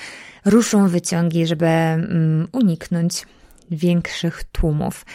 [0.44, 3.26] ruszą wyciągi, żeby um, uniknąć
[3.72, 5.06] większych tłumów.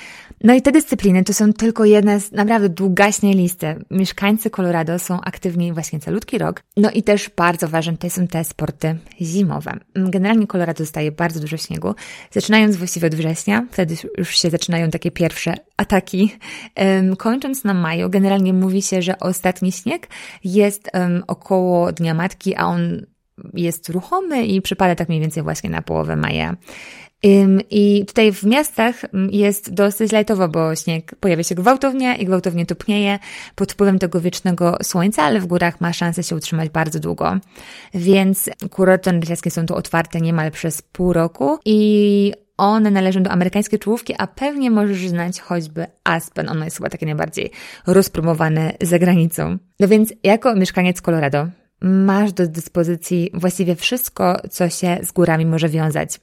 [0.44, 3.86] No i te dyscypliny to są tylko jedne z naprawdę długaśnej listy.
[3.92, 6.64] Mieszkańcy Colorado są aktywni właśnie calutki rok.
[6.78, 9.74] No i też bardzo ważne tutaj są te sporty zimowe.
[9.96, 11.96] Generalnie Colorado dostaje bardzo dużo śniegu,
[12.32, 16.36] zaczynając właściwie od września, wtedy już się zaczynają takie pierwsze ataki.
[17.18, 20.08] Kończąc na maju, generalnie mówi się, że ostatni śnieg
[20.44, 20.92] jest
[21.28, 23.06] około Dnia Matki, a on
[23.54, 26.56] jest ruchomy i przypada tak mniej więcej właśnie na połowę maja.
[27.70, 28.96] I tutaj w miastach
[29.32, 33.20] jest dosyć lajtowo, bo śnieg pojawia się gwałtownie i gwałtownie topnieje
[33.56, 37.38] pod wpływem tego wiecznego słońca, ale w górach ma szansę się utrzymać bardzo długo.
[37.94, 43.80] Więc kurorty narciarskie są tu otwarte niemal przez pół roku i one należą do amerykańskiej
[43.80, 46.50] czołówki, a pewnie możesz znać choćby Aspen.
[46.50, 47.52] Ono jest chyba takie najbardziej
[47.88, 49.58] rozpromowane za granicą.
[49.80, 51.48] No więc jako mieszkaniec Colorado
[51.82, 56.20] masz do dyspozycji właściwie wszystko, co się z górami może wiązać.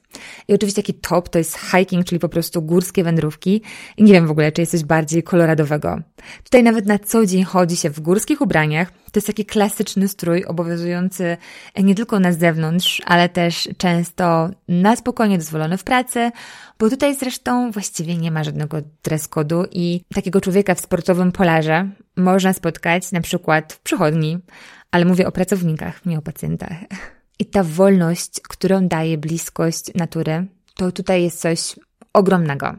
[0.47, 3.61] I oczywiście taki top to jest hiking, czyli po prostu górskie wędrówki.
[3.97, 5.99] I nie wiem w ogóle, czy jest coś bardziej koloradowego.
[6.43, 8.91] Tutaj nawet na co dzień chodzi się w górskich ubraniach.
[8.91, 11.37] To jest taki klasyczny strój obowiązujący
[11.83, 16.31] nie tylko na zewnątrz, ale też często na spokojnie dozwolony w pracy,
[16.79, 21.89] bo tutaj zresztą właściwie nie ma żadnego dress kodu i takiego człowieka w sportowym polarze
[22.17, 24.39] można spotkać na przykład w przychodni,
[24.95, 26.71] ale mówię o pracownikach, nie o pacjentach.
[27.39, 31.75] I ta wolność, którą daje bliskość natury, to tutaj jest coś
[32.13, 32.75] ogromnego.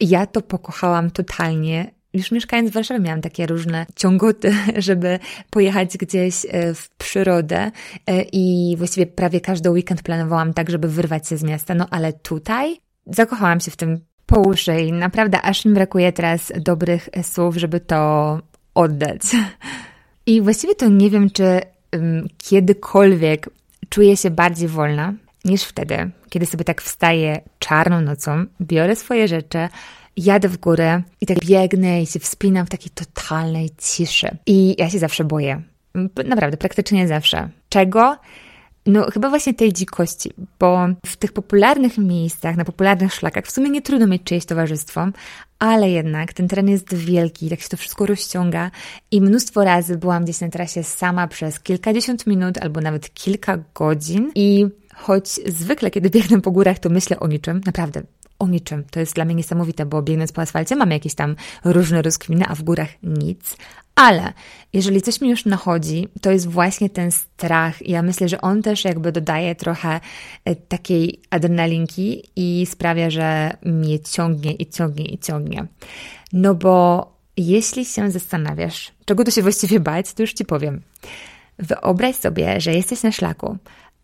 [0.00, 1.90] Ja to pokochałam totalnie.
[2.12, 4.54] Już mieszkając w Warszawie miałam takie różne ciągoty,
[4.88, 5.18] żeby
[5.50, 7.70] pojechać gdzieś e, w przyrodę
[8.06, 11.74] e, i właściwie prawie każdy weekend planowałam tak, żeby wyrwać się z miasta.
[11.74, 16.52] No ale tutaj zakochałam się w tym po uszy i naprawdę aż mi brakuje teraz
[16.60, 18.38] dobrych słów, żeby to
[18.74, 19.22] oddać.
[20.30, 21.60] I właściwie to nie wiem, czy
[21.92, 23.50] um, kiedykolwiek
[23.88, 25.14] czuję się bardziej wolna
[25.44, 29.68] niż wtedy, kiedy sobie tak wstaję czarną nocą, biorę swoje rzeczy,
[30.16, 34.36] jadę w górę i tak biegnę i się wspinam w takiej totalnej ciszy.
[34.46, 35.62] I ja się zawsze boję.
[36.26, 37.48] Naprawdę, praktycznie zawsze.
[37.68, 38.16] Czego?
[38.90, 43.70] No, chyba właśnie tej dzikości, bo w tych popularnych miejscach, na popularnych szlakach, w sumie
[43.70, 45.06] nie trudno mieć czyjeś towarzystwo,
[45.58, 48.70] ale jednak ten teren jest wielki, tak się to wszystko rozciąga
[49.10, 54.32] i mnóstwo razy byłam gdzieś na trasie sama przez kilkadziesiąt minut albo nawet kilka godzin
[54.34, 58.02] i choć zwykle, kiedy biegnę po górach, to myślę o niczym, naprawdę
[58.38, 58.84] o niczym.
[58.90, 62.54] To jest dla mnie niesamowite, bo biegnąc po asfalcie mamy jakieś tam różne rozkminy, a
[62.54, 63.56] w górach nic.
[64.00, 64.32] Ale
[64.72, 67.88] jeżeli coś mi już nachodzi, to jest właśnie ten strach.
[67.88, 70.00] Ja myślę, że on też jakby dodaje trochę
[70.44, 75.66] e, takiej adrenalinki i sprawia, że mnie ciągnie i ciągnie i ciągnie.
[76.32, 80.80] No bo jeśli się zastanawiasz, czego tu się właściwie bać, to już ci powiem.
[81.58, 83.56] Wyobraź sobie, że jesteś na szlaku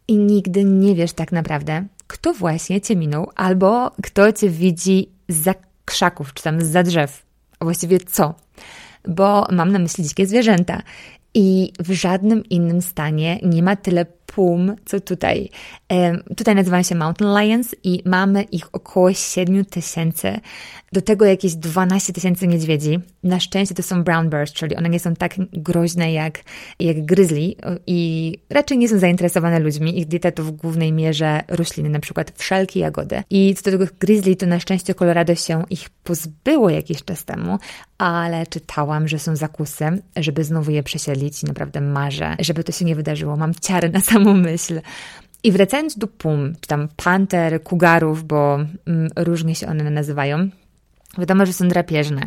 [0.09, 5.55] i nigdy nie wiesz tak naprawdę, kto właśnie cię minął, albo kto cię widzi za
[5.85, 7.23] krzaków, czy tam za drzew.
[7.61, 8.35] A właściwie co?
[9.07, 10.83] Bo mam na myśli dzikie zwierzęta.
[11.35, 15.49] I w żadnym innym stanie nie ma tyle pum, co tutaj.
[16.37, 20.41] Tutaj nazywają się Mountain Lions i mamy ich około 7 tysięcy.
[20.93, 22.99] Do tego jakieś 12 tysięcy niedźwiedzi.
[23.23, 26.41] Na szczęście to są brown bears, czyli one nie są tak groźne jak,
[26.81, 27.55] jak grizzly
[27.87, 29.99] i raczej nie są zainteresowane ludźmi.
[29.99, 33.23] Ich dieta to w głównej mierze rośliny, na przykład wszelkie jagody.
[33.31, 37.59] I co do tego grizzly, to na szczęście Colorado się ich pozbyło jakiś czas temu,
[37.99, 42.85] ale czytałam, że są zakusy, żeby znowu je przesiedlić i naprawdę marzę, żeby to się
[42.85, 43.37] nie wydarzyło.
[43.37, 44.81] Mam ciary na myśl.
[45.45, 50.49] I wracając do pum, czy tam panter, kugarów, bo mm, różnie się one nazywają,
[51.19, 52.23] wiadomo, że są drapieżne.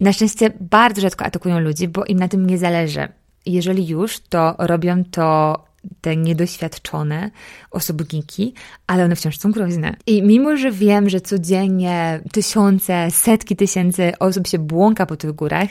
[0.00, 3.08] Na szczęście bardzo rzadko atakują ludzi, bo im na tym nie zależy.
[3.46, 5.64] Jeżeli już, to robią to
[6.00, 7.30] te niedoświadczone
[7.70, 8.54] osobniki,
[8.86, 9.96] ale one wciąż są groźne.
[10.06, 15.68] I mimo, że wiem, że codziennie tysiące, setki tysięcy osób się błąka po tych górach,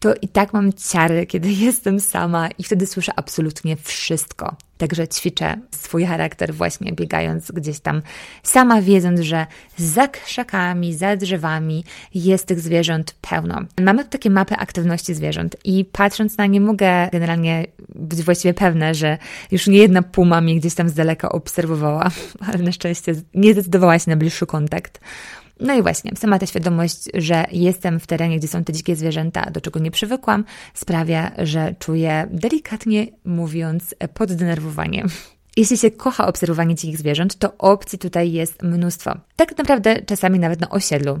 [0.00, 4.56] to i tak mam ciary, kiedy jestem sama i wtedy słyszę absolutnie wszystko.
[4.78, 8.02] Także ćwiczę swój charakter właśnie biegając gdzieś tam,
[8.42, 13.60] sama wiedząc, że za krzakami, za drzewami jest tych zwierząt pełno.
[13.80, 18.94] Mamy tu takie mapy aktywności zwierząt i patrząc na nie mogę generalnie być właściwie pewna,
[18.94, 19.18] że
[19.50, 22.10] już nie jedna puma mnie gdzieś tam z daleka obserwowała,
[22.48, 25.00] ale na szczęście nie zdecydowała się na bliższy kontakt.
[25.60, 29.50] No i właśnie, sama ta świadomość, że jestem w terenie, gdzie są te dzikie zwierzęta,
[29.50, 30.44] do czego nie przywykłam,
[30.74, 35.04] sprawia, że czuję delikatnie mówiąc poddenerwowanie.
[35.56, 39.14] Jeśli się kocha obserwowanie dzikich zwierząt, to opcji tutaj jest mnóstwo.
[39.36, 41.18] Tak naprawdę czasami nawet na osiedlu.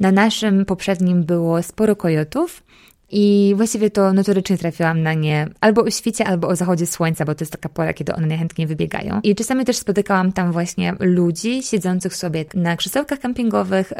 [0.00, 2.62] Na naszym poprzednim było sporo kojotów,
[3.10, 7.34] i właściwie to notorycznie trafiłam na nie albo o świcie, albo o zachodzie słońca, bo
[7.34, 9.20] to jest taka pora, kiedy one najchętniej wybiegają.
[9.22, 13.92] I czasami też spotykałam tam właśnie ludzi siedzących sobie na krzesełkach kampingowych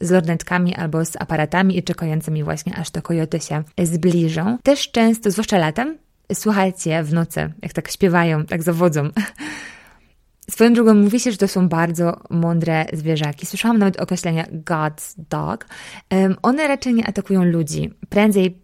[0.00, 4.58] z lornetkami albo z aparatami i czekającymi właśnie, aż te kojoty się zbliżą.
[4.62, 5.98] Też często, zwłaszcza latem,
[6.34, 9.08] słuchajcie w nocy, jak tak śpiewają, tak zawodzą.
[10.52, 13.46] Swoją drogą mówi się, że to są bardzo mądre zwierzaki.
[13.46, 15.66] Słyszałam nawet określenia God's dog.
[16.10, 18.62] Um, one raczej nie atakują ludzi, prędzej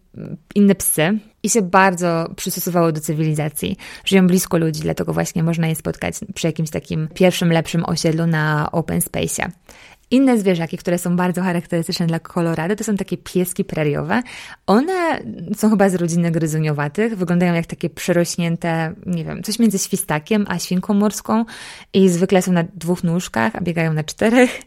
[0.55, 3.77] inne psy i się bardzo przystosowały do cywilizacji.
[4.05, 8.71] Żyją blisko ludzi, dlatego właśnie można je spotkać przy jakimś takim pierwszym, lepszym osiedlu na
[8.71, 9.51] open space.
[10.11, 14.21] Inne zwierzaki, które są bardzo charakterystyczne dla Colorado, to są takie pieski preriowe.
[14.67, 15.19] One
[15.57, 20.59] są chyba z rodziny gryzoniowatych, wyglądają jak takie przerośnięte, nie wiem, coś między świstakiem a
[20.59, 21.45] świnką morską
[21.93, 24.61] i zwykle są na dwóch nóżkach, a biegają na czterech.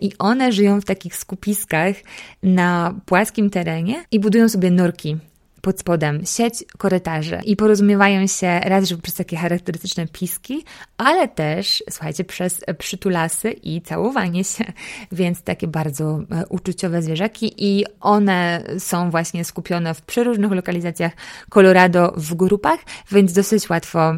[0.00, 1.96] I one żyją w takich skupiskach
[2.42, 5.16] na płaskim terenie i budują sobie norki
[5.62, 10.64] pod spodem sieć korytarzy i porozumiewają się raz, że przez takie charakterystyczne piski,
[10.96, 14.64] ale też, słuchajcie, przez przytulasy i całowanie się,
[15.12, 21.12] więc takie bardzo e, uczuciowe zwierzaki i one są właśnie skupione w przeróżnych lokalizacjach
[21.50, 22.78] Colorado w grupach,
[23.10, 24.14] więc dosyć łatwo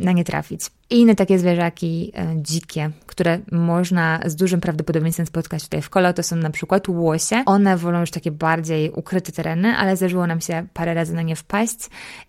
[0.00, 0.60] na nie trafić.
[0.92, 6.12] I inne takie zwierzaki e, dzikie, które można z dużym prawdopodobieństwem spotkać tutaj w kolo,
[6.12, 7.42] to są na przykład łosie.
[7.46, 11.36] One wolą już takie bardziej ukryte tereny, ale zdarzyło nam się parę razy na nie
[11.36, 11.78] wpaść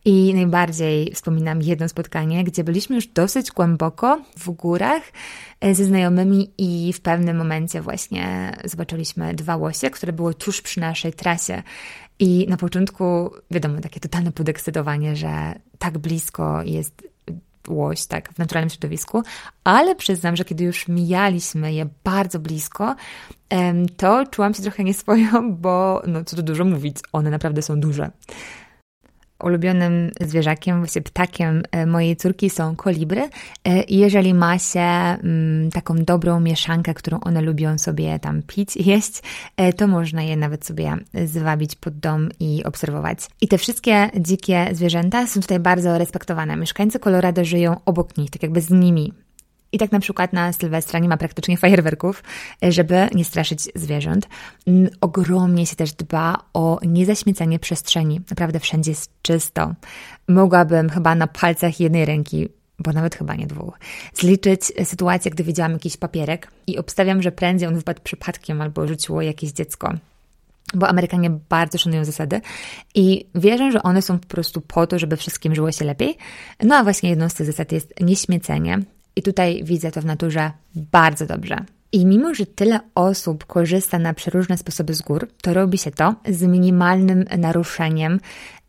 [0.05, 5.03] i najbardziej wspominam jedno spotkanie, gdzie byliśmy już dosyć głęboko w górach
[5.61, 10.79] e, ze znajomymi i w pewnym momencie właśnie zobaczyliśmy dwa łosie, które były tuż przy
[10.79, 11.63] naszej trasie.
[12.19, 17.12] I na początku, wiadomo, takie totalne podekscytowanie, że tak blisko jest
[17.67, 19.23] łoś, tak, w naturalnym środowisku,
[19.63, 22.95] ale przyznam, że kiedy już mijaliśmy je bardzo blisko,
[23.97, 28.11] to czułam się trochę nieswojo, bo no co tu dużo mówić, one naprawdę są duże
[29.43, 33.29] ulubionym zwierzakiem, właśnie ptakiem e, mojej córki są kolibry.
[33.63, 38.75] E, I jeżeli ma się mm, taką dobrą mieszankę, którą one lubią sobie tam pić,
[38.75, 39.21] jeść,
[39.57, 43.19] e, to można je nawet sobie zwabić pod dom i obserwować.
[43.41, 46.57] I te wszystkie dzikie zwierzęta są tutaj bardzo respektowane.
[46.57, 49.22] Mieszkańcy Colorado żyją obok nich, tak jakby z nimi.
[49.73, 52.23] I tak na przykład na Sylwestra nie ma praktycznie fajerwerków,
[52.61, 54.27] żeby nie straszyć zwierząt.
[55.01, 58.21] Ogromnie się też dba o niezaśmiecanie przestrzeni.
[58.29, 59.73] Naprawdę wszędzie jest czysto.
[60.27, 62.49] Mogłabym chyba na palcach jednej ręki
[62.79, 63.79] bo nawet chyba nie dwóch,
[64.13, 69.21] zliczyć sytuację, gdy widziałam jakiś papierek i obstawiam, że prędzej on wypadł przypadkiem albo rzuciło
[69.21, 69.93] jakieś dziecko
[70.73, 72.41] bo Amerykanie bardzo szanują zasady
[72.95, 76.17] i wierzę, że one są po prostu po to, żeby wszystkim żyło się lepiej.
[76.63, 78.79] No a właśnie jedną z tych zasad jest nieśmiecenie,
[79.15, 81.65] i tutaj widzę to w naturze bardzo dobrze.
[81.91, 86.15] I mimo, że tyle osób korzysta na przeróżne sposoby z gór, to robi się to
[86.29, 88.19] z minimalnym naruszeniem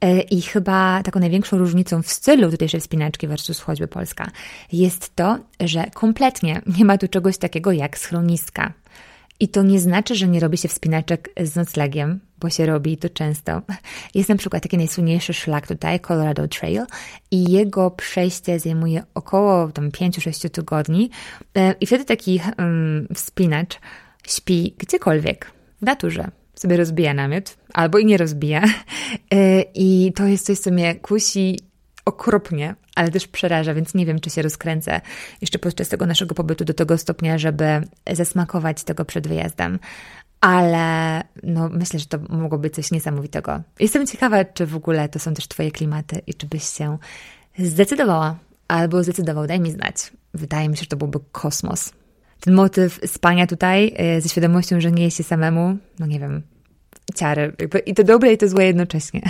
[0.01, 4.31] e, i chyba taką największą różnicą w stylu tutejszej wspinaczki versus choćby Polska
[4.73, 8.73] jest to, że kompletnie nie ma tu czegoś takiego jak schroniska.
[9.41, 12.97] I to nie znaczy, że nie robi się wspinaczek z noclegiem, bo się robi i
[12.97, 13.63] to często.
[14.15, 16.83] Jest na przykład taki najsłynniejszy szlak tutaj, Colorado Trail,
[17.31, 21.11] i jego przejście zajmuje około tam 5-6 tygodni.
[21.57, 23.81] E, I wtedy taki um, wspinacz
[24.27, 26.31] śpi gdziekolwiek, w naturze.
[26.55, 28.65] Sobie rozbija namiot, albo i nie rozbija.
[29.35, 31.59] E, I to jest coś, co mnie kusi
[32.05, 35.01] okropnie, ale też przeraża, więc nie wiem, czy się rozkręcę
[35.41, 37.65] jeszcze podczas tego naszego pobytu do tego stopnia, żeby
[38.13, 39.79] zasmakować tego przed wyjazdem.
[40.41, 43.63] Ale no, myślę, że to mogło być coś niesamowitego.
[43.81, 46.99] Jestem ciekawa, czy w ogóle to są też Twoje klimaty i czy byś się
[47.59, 48.37] zdecydowała
[48.69, 50.13] albo zdecydował, daj mi znać.
[50.35, 51.93] Wydaje mi się, że to byłby kosmos.
[52.41, 56.43] Ten motyw spania tutaj e, ze świadomością, że nie jest się samemu, no nie wiem,
[57.15, 57.57] ciary.
[57.87, 59.23] I to dobre, i to złe jednocześnie.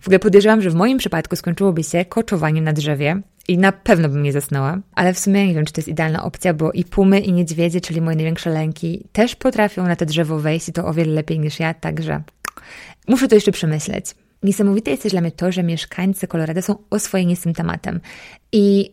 [0.00, 4.08] W ogóle podejrzewam, że w moim przypadku skończyłoby się koczowaniem na drzewie i na pewno
[4.08, 6.84] bym nie zasnęła, ale w sumie nie wiem, czy to jest idealna opcja, bo i
[6.84, 10.86] pumy, i niedźwiedzie, czyli moje największe lęki, też potrafią na to drzewo wejść i to
[10.86, 12.22] o wiele lepiej niż ja, także
[13.08, 14.14] muszę to jeszcze przemyśleć.
[14.42, 18.00] Niesamowite jest też dla mnie to, że mieszkańcy Colorado są oswojeni z tym tematem.
[18.52, 18.90] I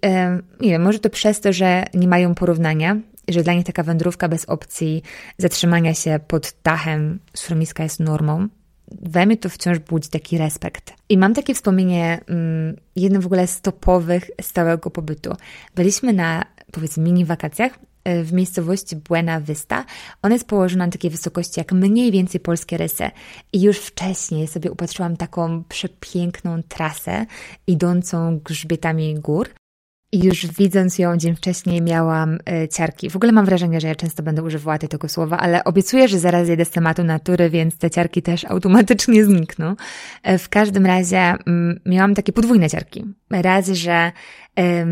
[0.62, 2.98] nie wiem, może to przez to, że nie mają porównania,
[3.28, 5.04] że dla nich taka wędrówka bez opcji
[5.38, 8.48] zatrzymania się pod dachem schroniska jest normą,
[8.92, 10.94] we mnie to wciąż budzi taki respekt.
[11.10, 15.34] I mam takie wspomnienie, mm, jedno w ogóle z topowych stałego pobytu.
[15.76, 19.86] Byliśmy na, powiedzmy, mini wakacjach e, w miejscowości Buena Vista.
[20.22, 23.12] Ona jest położona na takiej wysokości jak mniej więcej polskie rysy.
[23.54, 27.26] I już wcześniej sobie upatrzyłam taką przepiękną trasę
[27.68, 29.50] idącą grzbietami gór.
[30.12, 32.34] I już widząc ją dzień wcześniej miałam
[32.64, 33.10] y, ciarki.
[33.10, 36.50] W ogóle mam wrażenie, że ja często będę używała tego słowa, ale obiecuję, że zaraz
[36.50, 39.76] jedę z tematu natury, więc te ciarki też automatycznie znikną.
[40.24, 43.06] E, w każdym razie mm, miałam takie podwójne ciarki.
[43.32, 44.12] Raz, że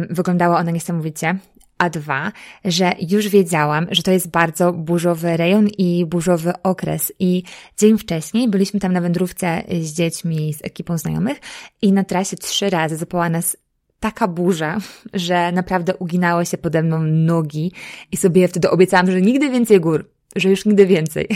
[0.10, 1.38] wyglądała ona niesamowicie,
[1.78, 2.32] a dwa,
[2.66, 7.14] że już wiedziałam, że to jest bardzo burzowy rejon i burzowy okres.
[7.20, 7.44] I
[7.78, 11.42] dzień wcześniej byliśmy tam na wędrówce z dziećmi, z ekipą znajomych
[11.82, 13.58] i na trasie trzy razy zapała nas
[14.04, 14.78] taka burza,
[15.14, 17.72] że naprawdę uginały się pode mną nogi
[18.12, 21.28] i sobie wtedy obiecałam, że nigdy więcej gór, że już nigdy więcej.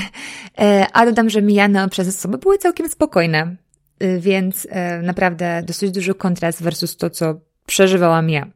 [0.59, 3.55] E, a dodam, że mijane przez osoby były całkiem spokojne,
[3.99, 8.47] e, więc e, naprawdę dosyć duży kontrast versus to, co przeżywałam ja.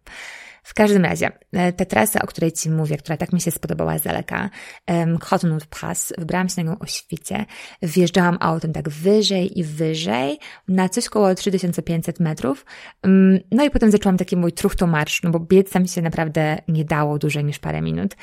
[0.64, 3.98] W każdym razie, e, ta trasa, o której Ci mówię, która tak mi się spodobała
[3.98, 4.50] z daleka,
[5.20, 7.46] Cottonwood Pass, wybrałam się na nią o świcie,
[7.82, 12.66] wjeżdżałam autem tak wyżej i wyżej, na coś koło 3500 metrów,
[13.52, 17.18] no i potem zaczęłam taki mój truchtomarsz, no bo biec tam się naprawdę nie dało
[17.20, 18.16] dłużej niż parę minut.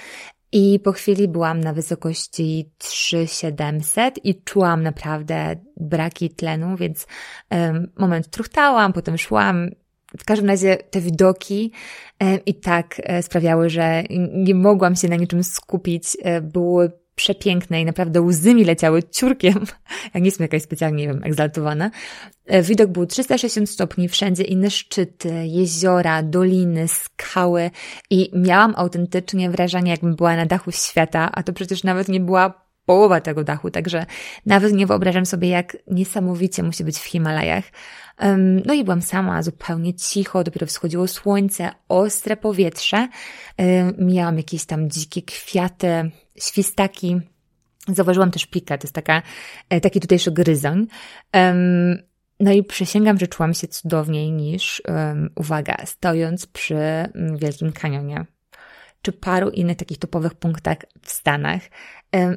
[0.53, 7.07] I po chwili byłam na wysokości 3700 i czułam naprawdę braki tlenu, więc
[7.51, 9.71] um, moment truchtałam, potem szłam.
[10.19, 11.73] W każdym razie te widoki
[12.21, 14.03] um, i tak um, sprawiały, że
[14.33, 16.17] nie mogłam się na niczym skupić.
[16.23, 19.65] E, były przepiękne i naprawdę łzy mi leciały ciurkiem.
[20.15, 21.91] Ja nie jestem jakaś specjalnie, nie wiem, egzaltowana.
[22.47, 27.71] E, widok był 360 stopni, wszędzie inne szczyty, jeziora, doliny, skały
[28.11, 32.68] i miałam autentycznie wrażenie, jakbym była na dachu świata, a to przecież nawet nie była
[32.89, 34.07] połowa tego dachu, także
[34.47, 37.65] nawet nie wyobrażam sobie, jak niesamowicie musi być w Himalajach.
[38.67, 43.09] No i byłam sama, zupełnie cicho, dopiero wschodziło słońce, ostre powietrze.
[43.99, 47.21] Miałam jakieś tam dzikie kwiaty, świstaki.
[47.89, 49.23] Zauważyłam też pika, to jest taka,
[49.71, 50.87] e, taki tutejszy gryzoń.
[52.41, 54.83] No i przysięgam, że czułam się cudowniej niż,
[55.35, 58.25] uwaga, stojąc przy mm, Wielkim Kanionie
[59.03, 61.63] czy paru innych takich topowych punktach w Stanach.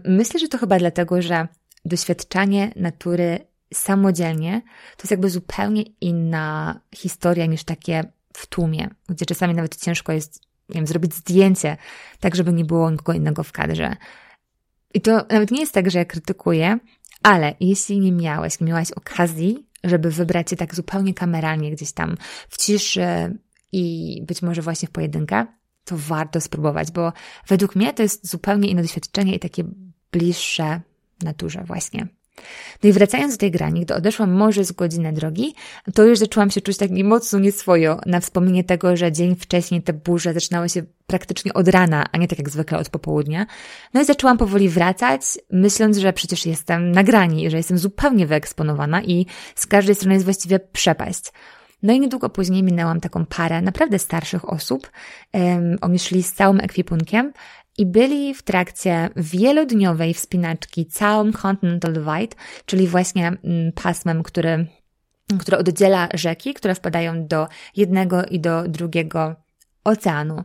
[0.05, 1.47] Myślę, że to chyba dlatego, że
[1.85, 3.39] doświadczanie natury
[3.73, 4.61] samodzielnie
[4.97, 8.03] to jest jakby zupełnie inna historia niż takie
[8.33, 11.77] w tłumie, gdzie czasami nawet ciężko jest, nie wiem, zrobić zdjęcie,
[12.19, 13.95] tak żeby nie było nikogo innego w kadrze.
[14.93, 16.79] I to nawet nie jest tak, że ja krytykuję,
[17.23, 22.17] ale jeśli nie miałeś, nie miałaś okazji, żeby wybrać się tak zupełnie kameralnie gdzieś tam
[22.49, 23.37] w ciszy
[23.71, 25.45] i być może właśnie w pojedynkę,
[25.85, 27.13] to warto spróbować, bo
[27.47, 29.63] według mnie to jest zupełnie inne doświadczenie i takie
[30.11, 30.81] bliższe
[31.23, 32.07] naturze właśnie.
[32.83, 35.55] No i wracając do tej grani, gdy odeszłam może z godzinę drogi,
[35.93, 39.93] to już zaczęłam się czuć tak mocno nieswojo na wspomnienie tego, że dzień wcześniej te
[39.93, 43.45] burze zaczynały się praktycznie od rana, a nie tak jak zwykle od popołudnia.
[43.93, 45.21] No i zaczęłam powoli wracać,
[45.51, 49.25] myśląc, że przecież jestem na grani, że jestem zupełnie wyeksponowana i
[49.55, 51.31] z każdej strony jest właściwie przepaść.
[51.83, 54.91] No i niedługo później minęłam taką parę naprawdę starszych osób.
[55.33, 57.33] Um, oni szli z całym ekwipunkiem
[57.77, 64.67] i byli w trakcie wielodniowej wspinaczki całym Continental Divide, czyli właśnie mm, pasmem, który,
[65.39, 69.35] które oddziela rzeki, które wpadają do jednego i do drugiego
[69.83, 70.43] oceanu.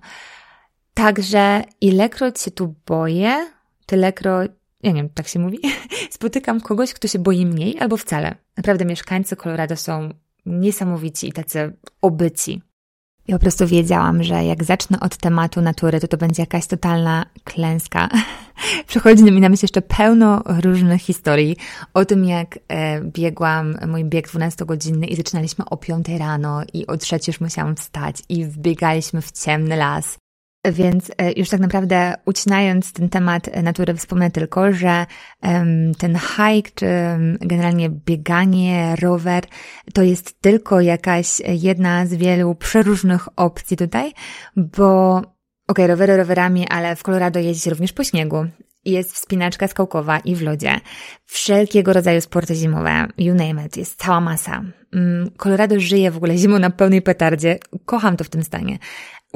[0.94, 3.50] Także ilekroć się tu boję,
[3.86, 4.50] tylekroć,
[4.82, 5.58] ja nie wiem, tak się mówi,
[6.10, 8.34] spotykam kogoś, kto się boi mniej albo wcale.
[8.56, 10.10] Naprawdę mieszkańcy Colorado są
[10.46, 11.72] niesamowici i tacy
[12.02, 12.62] obyci.
[13.28, 17.26] Ja po prostu wiedziałam, że jak zacznę od tematu natury, to to będzie jakaś totalna
[17.44, 18.08] klęska.
[18.88, 21.56] Przychodzi mi na myśl jeszcze pełno różnych historii
[21.94, 26.96] o tym, jak e, biegłam mój bieg 12-godzinny i zaczynaliśmy o 5 rano i o
[26.96, 30.18] 3 już musiałam wstać i wbiegaliśmy w ciemny las
[30.72, 35.06] więc e, już tak naprawdę ucinając ten temat natury, wspomnę tylko, że
[35.98, 36.86] ten hike, czy
[37.40, 39.44] generalnie bieganie, rower,
[39.94, 44.12] to jest tylko jakaś jedna z wielu przeróżnych opcji tutaj,
[44.56, 45.26] bo okej,
[45.68, 48.46] okay, rowery rowerami, ale w Colorado jeździ się również po śniegu.
[48.84, 50.80] Jest wspinaczka skałkowa i w lodzie.
[51.24, 54.62] Wszelkiego rodzaju sporty zimowe, you name it, jest cała masa.
[54.92, 57.58] Mm, Colorado żyje w ogóle zimą na pełnej petardzie.
[57.84, 58.78] Kocham to w tym stanie.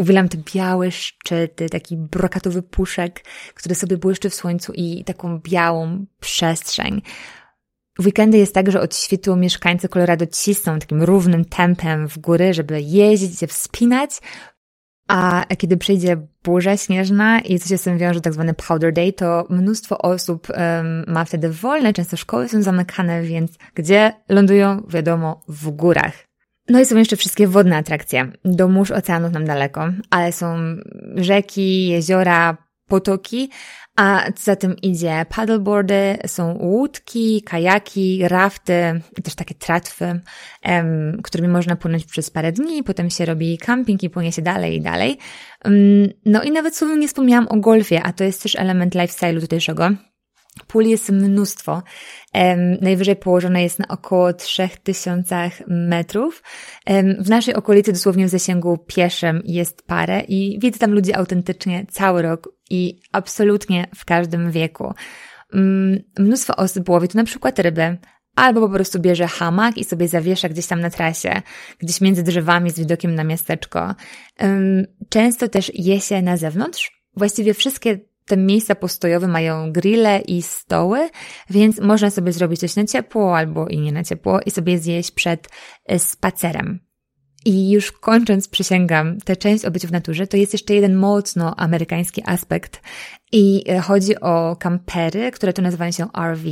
[0.00, 3.24] Uwielbiam te białe szczyty, taki brokatowy puszek,
[3.54, 7.02] który sobie błyszczy w słońcu i taką białą przestrzeń.
[7.98, 12.54] W weekendy jest tak, że od świtu mieszkańcy Colorado cisną takim równym tempem w góry,
[12.54, 14.10] żeby jeździć, się wspinać,
[15.08, 19.12] a kiedy przyjdzie burza śnieżna i co się z tym wiąże, tak zwany powder day,
[19.12, 24.86] to mnóstwo osób um, ma wtedy wolne, często szkoły są zamykane, więc gdzie lądują?
[24.88, 26.29] Wiadomo, w górach.
[26.70, 28.32] No i są jeszcze wszystkie wodne atrakcje.
[28.44, 30.56] Do mórz oceanów nam daleko, ale są
[31.16, 32.56] rzeki, jeziora,
[32.88, 33.50] potoki,
[33.96, 40.20] a za tym idzie paddleboardy, są łódki, kajaki, rafty, też takie tratwy,
[40.64, 44.76] um, którymi można płynąć przez parę dni, potem się robi camping i płynie się dalej
[44.76, 45.18] i dalej.
[45.64, 49.40] Um, no i nawet słowem nie wspomniałam o golfie, a to jest też element lifestyle'u
[49.40, 49.90] tutejszego.
[50.66, 51.82] Pól jest mnóstwo.
[52.80, 56.42] Najwyżej położone jest na około 3000 metrów.
[57.18, 62.22] W naszej okolicy, dosłownie w zasięgu pieszym, jest parę i widzę tam ludzi autentycznie cały
[62.22, 64.94] rok i absolutnie w każdym wieku.
[66.18, 67.98] Mnóstwo osób łowi tu na przykład ryby,
[68.36, 71.42] albo po prostu bierze hamak i sobie zawiesza gdzieś tam na trasie,
[71.78, 73.94] gdzieś między drzewami z widokiem na miasteczko.
[75.08, 77.02] Często też je się na zewnątrz.
[77.16, 77.98] Właściwie wszystkie
[78.30, 81.08] te miejsca postojowe mają grille i stoły,
[81.50, 85.10] więc można sobie zrobić coś na ciepło albo i nie na ciepło i sobie zjeść
[85.10, 85.48] przed
[85.86, 86.80] e, spacerem.
[87.44, 91.54] I już kończąc, przysięgam, tę część o byciu w naturze, to jest jeszcze jeden mocno
[91.56, 92.82] amerykański aspekt
[93.32, 96.44] i e, chodzi o kampery, które tu nazywają się RV.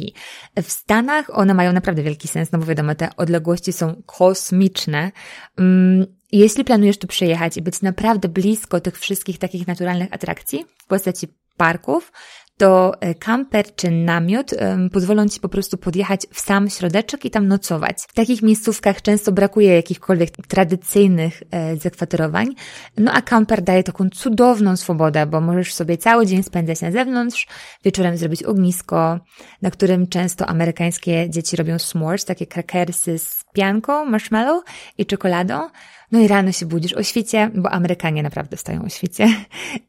[0.62, 5.12] W Stanach one mają naprawdę wielki sens, no bo wiadomo, te odległości są kosmiczne.
[5.58, 10.86] Mm, jeśli planujesz tu przyjechać i być naprawdę blisko tych wszystkich takich naturalnych atrakcji w
[10.86, 11.28] postaci
[11.59, 12.12] parków,
[12.59, 14.54] to e, kamper czy namiot
[14.92, 17.96] pozwolą Ci po prostu podjechać w sam środeczek i tam nocować.
[18.09, 22.54] W takich miejscówkach często brakuje jakichkolwiek tradycyjnych e, zakwaterowań,
[22.96, 27.46] no a kamper daje taką cudowną swobodę, bo możesz sobie cały dzień spędzać na zewnątrz,
[27.84, 29.20] wieczorem zrobić ognisko,
[29.62, 34.64] na którym często amerykańskie dzieci robią s'mores, takie krakersy z pianką, marshmallow
[34.98, 35.68] i czekoladą.
[36.12, 39.28] No i rano się budzisz o świcie, bo Amerykanie naprawdę wstają o świcie.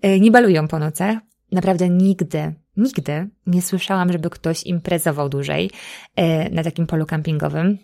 [0.02, 1.18] E, nie balują po nocach,
[1.52, 5.72] Naprawdę nigdy, nigdy nie słyszałam, żeby ktoś imprezował dłużej
[6.16, 7.78] e, na takim polu kampingowym,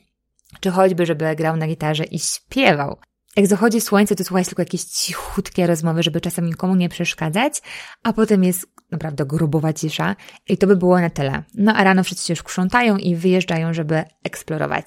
[0.60, 2.98] czy choćby, żeby grał na gitarze i śpiewał.
[3.36, 7.62] Jak zachodzi słońce, to słuchać tylko jakieś cichutkie rozmowy, żeby czasem nikomu nie przeszkadzać,
[8.04, 10.16] a potem jest naprawdę grubowa cisza
[10.50, 11.44] i to by było na tyle.
[11.54, 14.86] No a rano wszyscy się już krzątają i wyjeżdżają, żeby eksplorować.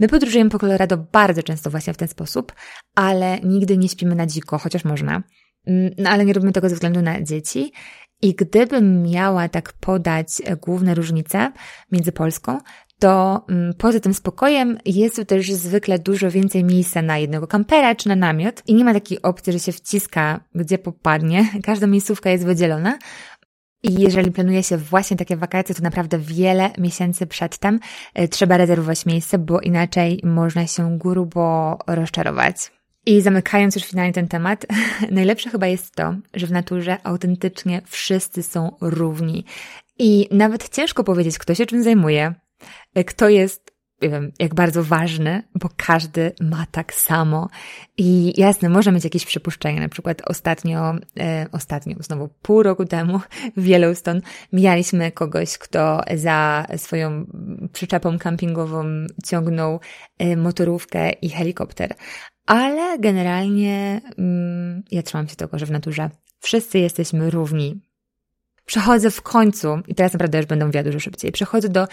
[0.00, 2.52] My podróżujemy po Colorado bardzo często właśnie w ten sposób,
[2.94, 5.22] ale nigdy nie śpimy na dziko, chociaż można.
[5.66, 7.72] Mm, no ale nie robimy tego ze względu na dzieci.
[8.22, 11.52] I gdybym miała tak podać e, główne różnice
[11.92, 12.58] między Polską,
[12.98, 17.94] to mm, poza tym spokojem jest tu też zwykle dużo więcej miejsca na jednego kampera
[17.94, 21.48] czy na namiot i nie ma takiej opcji, że się wciska gdzie popadnie.
[21.64, 22.98] Każda miejscówka jest wydzielona.
[23.82, 27.80] I jeżeli planuje się właśnie takie wakacje, to naprawdę wiele miesięcy przedtem
[28.14, 32.73] e, trzeba rezerwować miejsce, bo inaczej można się grubo rozczarować.
[33.06, 34.66] I zamykając już finalnie ten temat,
[35.10, 39.44] najlepsze chyba jest to, że w naturze autentycznie wszyscy są równi.
[39.98, 42.34] I nawet ciężko powiedzieć, kto się czym zajmuje,
[43.06, 47.48] kto jest nie wiem, jak bardzo ważny, bo każdy ma tak samo.
[47.96, 49.80] I jasne, może mieć jakieś przypuszczenia.
[49.80, 53.20] Na przykład ostatnio, e, ostatnio, znowu pół roku temu
[53.56, 54.20] w Yellowstone
[54.52, 57.26] mijaliśmy kogoś, kto za swoją
[57.72, 58.84] przyczepą kampingową
[59.24, 59.80] ciągnął
[60.18, 61.94] e, motorówkę i helikopter.
[62.46, 67.80] Ale generalnie mm, ja trzymam się tego, że w naturze wszyscy jesteśmy równi.
[68.66, 71.88] Przechodzę w końcu, i teraz naprawdę już będę mówiła dużo szybciej, przechodzę do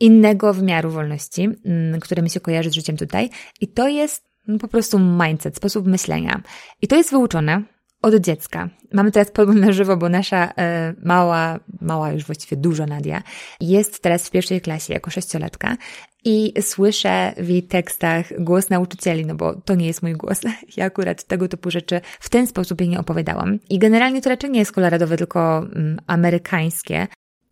[0.00, 3.30] innego wymiaru wolności, mm, który mi się kojarzy z życiem tutaj,
[3.60, 6.42] i to jest no, po prostu mindset, sposób myślenia.
[6.82, 7.62] I to jest wyuczone
[8.02, 8.68] od dziecka.
[8.92, 13.22] Mamy teraz podgląd na żywo, bo nasza e, mała, mała już właściwie duża Nadia
[13.60, 15.76] jest teraz w pierwszej klasie jako sześciolatka
[16.24, 20.40] i słyszę w jej tekstach głos nauczycieli, no bo to nie jest mój głos.
[20.76, 23.58] Ja akurat tego typu rzeczy w ten sposób jej nie opowiadałam.
[23.70, 27.06] I generalnie to raczej nie jest kolaradowe, tylko mm, amerykańskie.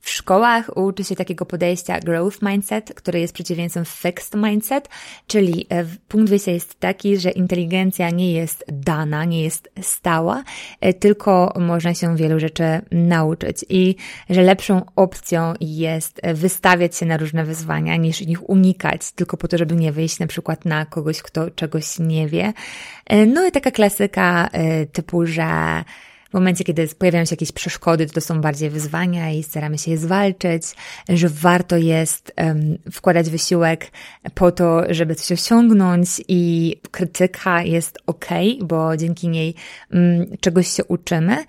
[0.07, 4.89] W szkołach uczy się takiego podejścia growth mindset, które jest przeciwieństwem fixed mindset,
[5.27, 10.45] czyli e, punkt wyjścia jest taki, że inteligencja nie jest dana, nie jest stała,
[10.81, 13.97] e, tylko można się wielu rzeczy nauczyć i
[14.31, 19.59] że lepszą opcją jest wystawiać się na różne wyzwania, niż ich unikać, tylko po to,
[19.59, 22.53] żeby nie wyjść na przykład na kogoś, kto czegoś nie wie.
[23.07, 24.49] E, no i taka klasyka
[24.93, 25.85] typu, że
[26.31, 29.91] w momencie, kiedy pojawiają się jakieś przeszkody, to, to są bardziej wyzwania i staramy się
[29.91, 30.63] je zwalczyć,
[31.09, 33.91] że warto jest um, wkładać wysiłek
[34.35, 38.27] po to, żeby coś osiągnąć i krytyka jest ok,
[38.63, 39.55] bo dzięki niej
[39.93, 41.45] um, czegoś się uczymy.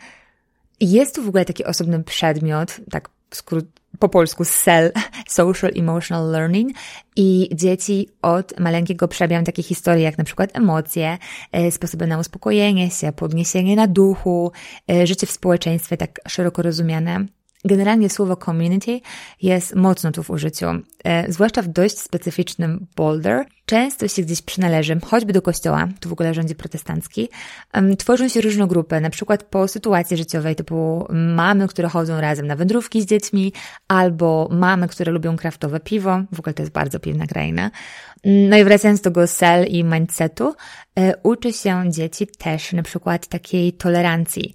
[0.80, 3.66] Jest tu w ogóle taki osobny przedmiot, tak skrót,
[4.00, 4.92] po polsku SEL,
[5.28, 6.72] Social Emotional Learning
[7.16, 11.18] i dzieci od maleńkiego przebijają takie historie jak na przykład emocje,
[11.52, 14.52] e, sposoby na uspokojenie się, podniesienie na duchu,
[14.92, 17.37] e, życie w społeczeństwie tak szeroko rozumiane.
[17.68, 19.02] Generalnie słowo community
[19.42, 20.66] jest mocno tu w użyciu,
[21.04, 23.46] e, zwłaszcza w dość specyficznym Boulder.
[23.66, 27.30] Często się gdzieś przynależy, choćby do kościoła, tu w ogóle rządzi protestancki.
[27.98, 32.56] Tworzą się różne grupy, na przykład po sytuacji życiowej, typu mamy, które chodzą razem na
[32.56, 33.54] wędrówki z dziećmi,
[33.88, 37.72] albo mamy, które lubią kraftowe piwo, w ogóle to jest bardzo piwna kraina.
[38.26, 40.56] No i wracając do tego sel i mindsetu,
[41.00, 44.54] e, uczy się dzieci też na przykład takiej tolerancji.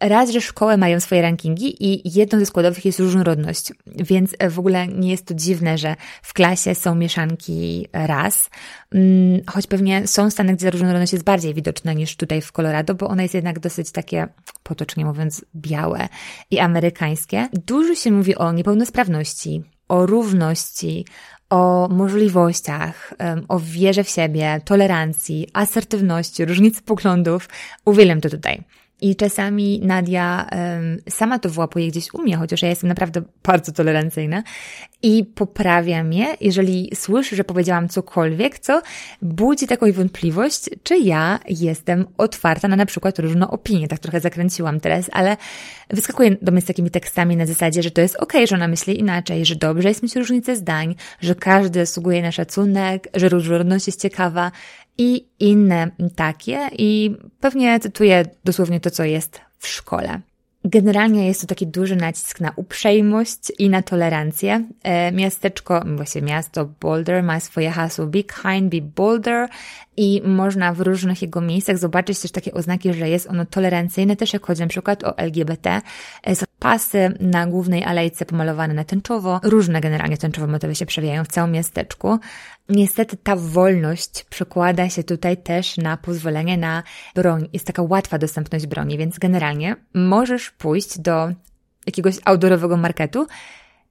[0.00, 4.88] Raz, że szkoły mają swoje rankingi i jedną ze składowych jest różnorodność, więc w ogóle
[4.88, 8.50] nie jest to dziwne, że w klasie są mieszanki ras,
[8.92, 13.08] mm, choć pewnie są stany, gdzie różnorodność jest bardziej widoczna niż tutaj w Colorado, bo
[13.08, 14.28] ona jest jednak dosyć takie,
[14.62, 16.08] potocznie mówiąc, białe
[16.50, 17.48] i amerykańskie.
[17.52, 21.04] Dużo się mówi o niepełnosprawności, o równości,
[21.50, 23.14] o możliwościach,
[23.48, 27.48] o wierze w siebie, tolerancji, asertywności, różnicy poglądów.
[27.84, 28.62] Uwielbiam to tutaj.
[29.00, 33.72] I czasami Nadia um, sama to włapuje gdzieś u mnie, chociaż ja jestem naprawdę bardzo
[33.72, 34.42] tolerancyjna
[35.02, 38.82] i poprawia mnie, jeżeli słyszy, że powiedziałam cokolwiek, co
[39.22, 43.88] budzi taką wątpliwość, czy ja jestem otwarta na na przykład różne opinie.
[43.88, 45.36] Tak trochę zakręciłam teraz, ale
[45.90, 48.68] wyskakuje do mnie z takimi tekstami na zasadzie, że to jest okej, okay, że ona
[48.68, 53.86] myśli inaczej, że dobrze jest mieć różnicę zdań, że każdy zasługuje na szacunek, że różnorodność
[53.86, 54.52] jest ciekawa
[54.98, 60.20] i inne takie i pewnie cytuję dosłownie to, co jest w szkole.
[60.68, 64.64] Generalnie jest to taki duży nacisk na uprzejmość i na tolerancję.
[64.82, 69.48] E, miasteczko, właściwie miasto Boulder ma swoje hasło Be Kind, Be Boulder
[69.96, 74.32] i można w różnych jego miejscach zobaczyć też takie oznaki, że jest ono tolerancyjne, też
[74.32, 75.80] jak chodzi na przykład o LGBT.
[76.22, 79.40] E, są pasy na głównej alejce pomalowane na tęczowo.
[79.42, 82.18] Różne generalnie tęczowe motywy się przewijają w całym miasteczku.
[82.68, 86.82] Niestety ta wolność przekłada się tutaj też na pozwolenie na
[87.14, 87.48] broń.
[87.52, 91.28] Jest taka łatwa dostępność broni, więc generalnie możesz pójść do
[91.86, 93.26] jakiegoś outdoorowego marketu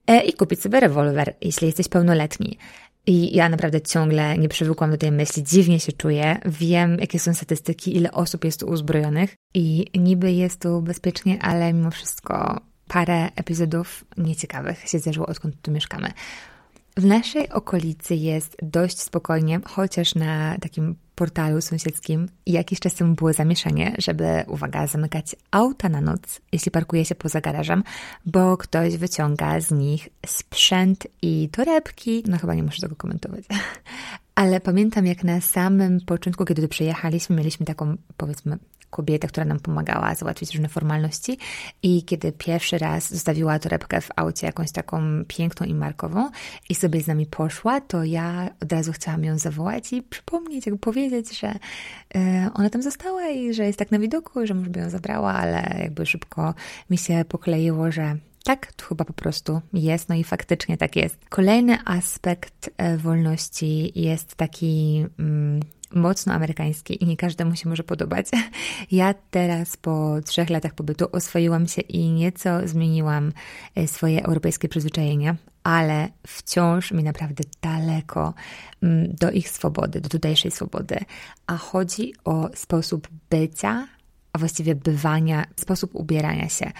[0.06, 2.58] e, i kupić sobie rewolwer, jeśli jesteś pełnoletni.
[3.06, 6.40] I ja naprawdę ciągle nie przywykłam do tej myśli, dziwnie się czuję.
[6.44, 11.72] Wiem, jakie są statystyki, ile osób jest tu uzbrojonych i niby jest tu bezpiecznie, ale
[11.72, 16.12] mimo wszystko parę epizodów nieciekawych się zdarzyło, odkąd tu mieszkamy.
[16.98, 23.32] W naszej okolicy jest dość spokojnie, chociaż na takim portalu sąsiedzkim jakiś czas temu było
[23.32, 27.82] zamieszanie, żeby, uwaga, zamykać auta na noc, jeśli parkuje się poza garażem,
[28.26, 32.24] bo ktoś wyciąga z nich sprzęt i torebki.
[32.28, 33.44] No chyba nie muszę tego komentować.
[34.34, 38.58] Ale pamiętam, jak na samym początku, kiedy tu przyjechaliśmy, mieliśmy taką, powiedzmy,
[38.96, 41.38] kobietę, która nam pomagała załatwić różne formalności
[41.82, 46.30] i kiedy pierwszy raz zostawiła torebkę w aucie jakąś taką piękną i markową
[46.68, 50.78] i sobie z nami poszła, to ja od razu chciałam ją zawołać i przypomnieć, jakby
[50.78, 51.54] powiedzieć, że
[52.14, 55.32] e, ona tam została i że jest tak na widoku, że może by ją zabrała,
[55.32, 56.54] ale jakby szybko
[56.90, 58.16] mi się pokleiło, że
[58.46, 61.16] tak, to chyba po prostu jest, no i faktycznie tak jest.
[61.28, 65.60] Kolejny aspekt e, wolności jest taki mm,
[65.94, 68.26] mocno amerykański i nie każdemu się może podobać.
[68.90, 73.32] Ja teraz po trzech latach pobytu oswoiłam się i nieco zmieniłam
[73.74, 78.34] e, swoje europejskie przyzwyczajenia, ale wciąż mi naprawdę daleko
[78.82, 80.98] mm, do ich swobody, do tutejszej swobody.
[81.46, 83.88] A chodzi o sposób bycia,
[84.32, 86.72] a właściwie bywania, sposób ubierania się.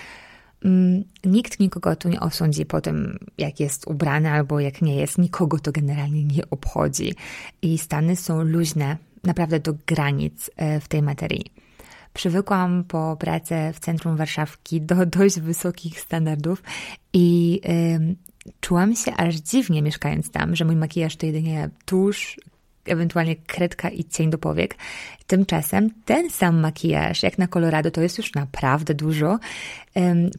[0.64, 5.18] Mm, nikt nikogo tu nie osądzi po tym, jak jest ubrany albo jak nie jest.
[5.18, 7.14] Nikogo to generalnie nie obchodzi.
[7.62, 11.44] I Stany są luźne, naprawdę do granic e, w tej materii.
[12.14, 16.62] Przywykłam po pracy w centrum Warszawki do dość wysokich standardów
[17.12, 17.60] i
[18.60, 22.36] czułam się aż dziwnie mieszkając tam, że mój makijaż to jedynie tusz,
[22.88, 24.76] ewentualnie kredka i cień do powiek.
[25.26, 29.38] Tymczasem ten sam makijaż, jak na Colorado, to jest już naprawdę dużo.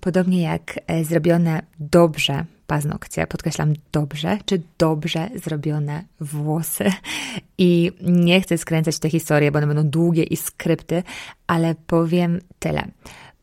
[0.01, 6.91] Podobnie jak e, zrobione dobrze paznokcie, podkreślam dobrze, czy dobrze zrobione włosy.
[7.57, 11.03] I nie chcę skręcać te historie, bo one będą długie i skrypty,
[11.47, 12.83] ale powiem tyle.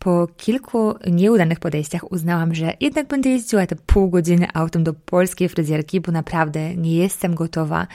[0.05, 5.49] Po kilku nieudanych podejściach uznałam, że jednak będę jeździła te pół godziny autem do polskiej
[5.49, 7.87] fryzjerki, bo naprawdę nie jestem gotowa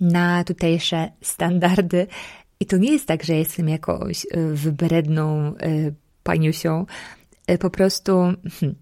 [0.00, 2.06] na tutejsze standardy.
[2.60, 6.86] I to nie jest tak, że jestem jakąś y, wybredną y, paniusią.
[7.50, 8.12] Y, po prostu
[8.60, 8.76] hmm,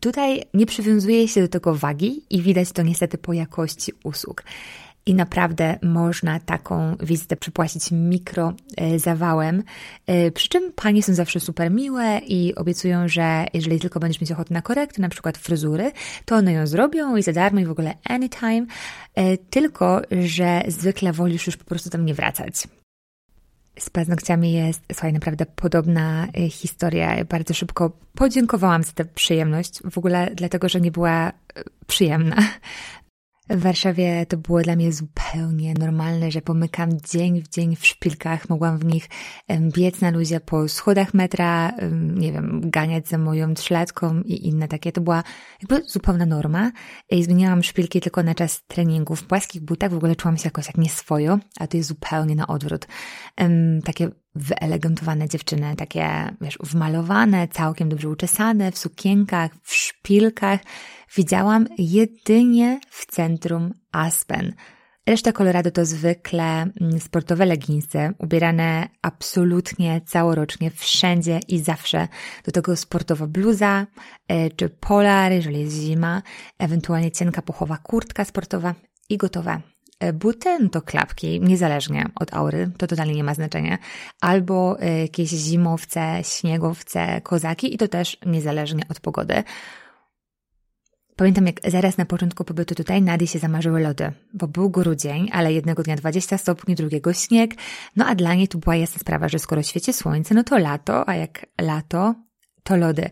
[0.00, 4.44] tutaj nie przywiązuje się do tego wagi i widać to niestety po jakości usług
[5.08, 9.62] i naprawdę można taką wizytę przypłacić mikro e, zawałem.
[10.06, 14.32] E, przy czym panie są zawsze super miłe i obiecują, że jeżeli tylko będziesz mieć
[14.32, 15.92] ochotę na korektę, na przykład fryzury,
[16.24, 18.66] to one ją zrobią i za darmo i w ogóle anytime,
[19.14, 22.54] e, tylko że zwykle wolisz już po prostu tam nie wracać.
[23.78, 27.24] Z paznokciami jest, słuchaj, naprawdę podobna historia.
[27.24, 31.32] Bardzo szybko podziękowałam za tę przyjemność, w ogóle dlatego, że nie była
[31.86, 32.36] przyjemna.
[33.50, 38.48] W Warszawie to było dla mnie zupełnie normalne, że pomykam dzień w dzień w szpilkach,
[38.48, 39.08] mogłam w nich
[39.60, 44.92] biec na luzie po schodach metra, nie wiem, ganiać za moją trzylatką i inne takie.
[44.92, 45.22] To była
[45.62, 46.72] jakby zupełna norma
[47.10, 49.16] i zmieniałam szpilki tylko na czas treningu.
[49.16, 52.46] W płaskich butach w ogóle czułam się jakoś jak nieswojo, a to jest zupełnie na
[52.46, 52.86] odwrót.
[53.84, 60.60] Takie wyelegantowane dziewczyny, takie, wiesz, wmalowane, całkiem dobrze uczesane, w sukienkach, w szpilkach,
[61.16, 64.54] widziałam jedynie w centrum Aspen.
[65.08, 66.44] Reszta Colorado to zwykle
[66.80, 72.08] mm, sportowe leginsy, ubierane absolutnie całorocznie, wszędzie i zawsze.
[72.44, 73.86] Do tego sportowa bluza,
[74.28, 76.22] e, czy polar, jeżeli jest zima,
[76.58, 78.74] ewentualnie cienka puchowa kurtka sportowa
[79.08, 79.60] i gotowe.
[80.00, 83.78] E, buty no to klapki, niezależnie od aury, to totalnie nie ma znaczenia.
[84.20, 89.42] Albo e, jakieś zimowce, śniegowce, kozaki i to też niezależnie od pogody.
[91.18, 95.52] Pamiętam, jak zaraz na początku pobytu tutaj Nadie się zamarzyły lody, bo był grudzień, ale
[95.52, 97.54] jednego dnia 20 stopni, drugiego śnieg,
[97.96, 101.08] no a dla niej tu była jasna sprawa, że skoro świeci słońce, no to lato,
[101.08, 102.14] a jak lato,
[102.62, 103.08] to lody.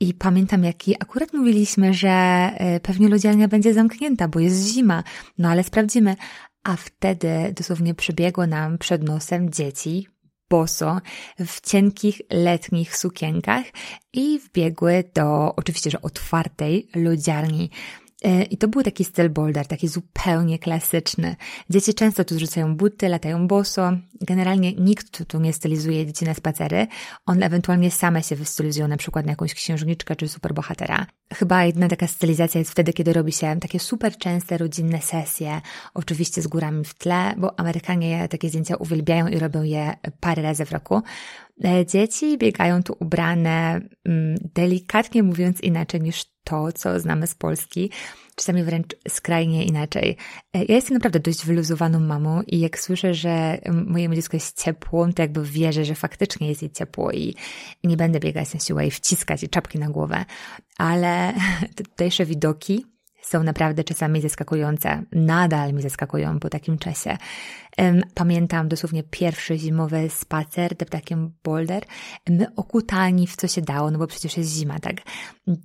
[0.00, 5.04] I pamiętam, jaki akurat mówiliśmy, że e, pewnie lodziarnia będzie zamknięta, bo jest zima,
[5.38, 6.16] no ale sprawdzimy.
[6.64, 10.08] A wtedy dosłownie przebiegło nam przed nosem dzieci
[10.50, 11.00] boso
[11.38, 13.64] w cienkich letnich sukienkach
[14.12, 17.70] i wbiegły do oczywiście, że otwartej lodziarni.
[18.24, 21.36] E, I to był taki styl boulder, taki zupełnie klasyczny.
[21.70, 23.92] Dzieci często tu zrzucają buty, latają boso.
[24.20, 26.86] Generalnie nikt tu nie stylizuje dzieci na spacery.
[27.26, 31.06] One ewentualnie same się wystylizują na przykład na jakąś księżniczkę czy superbohatera.
[31.34, 35.60] Chyba jedna taka stylizacja jest wtedy, kiedy robi się takie super częste rodzinne sesje,
[35.94, 40.64] oczywiście z górami w tle, bo Amerykanie takie zdjęcia uwielbiają i robią je parę razy
[40.64, 41.02] w roku.
[41.64, 47.90] E, dzieci biegają tu ubrane, mm, delikatnie mówiąc, inaczej niż to, co znamy z Polski,
[48.34, 50.16] czasami wręcz skrajnie inaczej.
[50.54, 55.12] E, ja jestem naprawdę dość wyluzowaną mamą i jak słyszę, że mojemu dziecku jest ciepło,
[55.12, 57.34] to jakby wierzę, że faktycznie jest jej ciepło i
[57.84, 60.24] nie będę biegać na siłę i wciskać czapki na głowę.
[60.78, 61.34] Ale
[61.76, 62.86] te tutejsze widoki
[63.22, 65.02] są naprawdę czasami zaskakujące.
[65.12, 67.16] Nadal mi zaskakują po takim czasie.
[68.14, 71.84] Pamiętam dosłownie pierwszy zimowy spacer ptakiem Boulder.
[72.28, 74.96] My okutani w co się dało, no bo przecież jest zima, tak?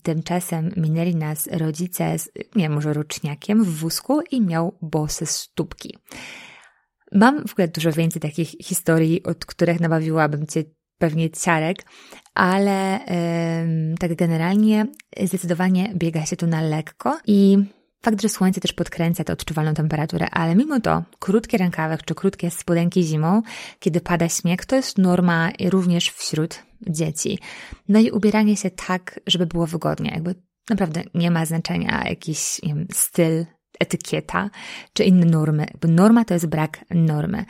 [0.04, 5.98] Tymczasem minęli nas rodzice z, nie może roczniakiem w wózku i miał bosy stópki.
[7.12, 10.64] Mam w ogóle dużo więcej takich historii, od których nabawiłabym Cię
[10.98, 11.86] pewnie ciarek,
[12.36, 13.00] ale
[13.90, 14.88] yy, tak generalnie
[15.24, 17.58] zdecydowanie biega się tu na lekko i
[18.02, 22.52] fakt, że słońce też podkręca tę odczuwalną temperaturę, ale mimo to krótkie rękawek czy krótkie
[22.52, 23.42] spodenki zimą,
[23.80, 27.40] kiedy pada śnieg, to jest norma również wśród dzieci.
[27.90, 30.36] No i ubieranie się tak, żeby było wygodnie, jakby
[30.70, 33.46] naprawdę nie ma znaczenia jakiś wiem, styl,
[33.80, 34.50] etykieta
[34.94, 35.66] czy inne normy.
[35.72, 37.46] Jakby norma to jest brak normy.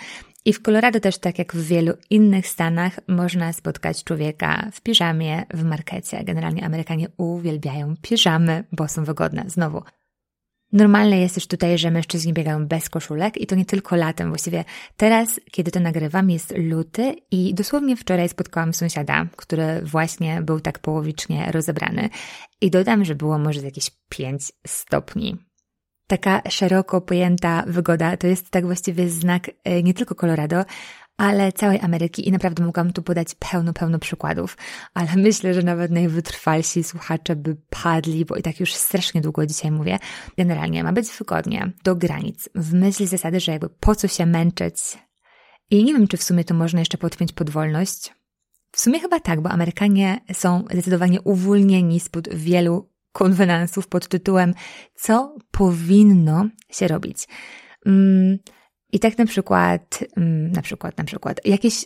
[0.45, 5.45] I w Colorado też, tak jak w wielu innych stanach, można spotkać człowieka w piżamie
[5.53, 6.23] w markecie.
[6.23, 9.43] Generalnie Amerykanie uwielbiają piżamy, bo są wygodne.
[9.47, 9.83] Znowu,
[10.71, 14.29] Normalne jest też tutaj, że mężczyźni biegają bez koszulek i to nie tylko latem.
[14.29, 14.63] Właściwie
[14.97, 20.79] teraz, kiedy to nagrywam, jest luty i dosłownie wczoraj spotkałam sąsiada, który właśnie był tak
[20.79, 22.09] połowicznie rozebrany.
[22.61, 25.37] I dodam, że było może jakieś 5 stopni.
[26.07, 30.65] Taka szeroko pojęta wygoda to jest tak właściwie znak e, nie tylko Colorado,
[31.17, 34.57] ale całej Ameryki i naprawdę mogłam tu podać pełno, pełno przykładów,
[34.93, 39.71] ale myślę, że nawet najwytrwalsi słuchacze by padli, bo i tak już strasznie długo dzisiaj
[39.71, 39.99] mówię.
[40.37, 44.75] Generalnie ma być wygodnie, do granic, w myśl zasady, że jakby po co się męczyć.
[45.71, 48.13] I nie wiem, czy w sumie to można jeszcze podpiąć pod wolność.
[48.71, 54.53] W sumie chyba tak, bo Amerykanie są zdecydowanie uwolnieni spod wielu konwenansów pod tytułem
[54.95, 57.27] Co powinno się robić?
[57.85, 58.37] Mm,
[58.91, 61.85] I tak na przykład, mm, na przykład, na przykład, jakieś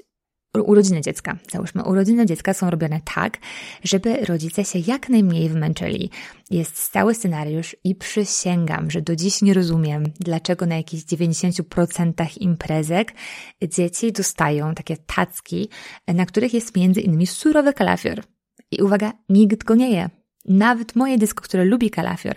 [0.54, 3.38] urodziny dziecka, załóżmy, urodziny dziecka są robione tak,
[3.84, 6.10] żeby rodzice się jak najmniej wymęczyli.
[6.52, 13.14] Jest stały scenariusz i przysięgam, że do dziś nie rozumiem, dlaczego na jakichś 90% imprezek
[13.68, 15.70] dzieci dostają takie tacki,
[16.08, 18.24] na których jest między innymi surowy kalafior.
[18.72, 20.19] I uwaga, nikt go nie je.
[20.50, 22.36] Nawet moje dysko, które lubi kalafior,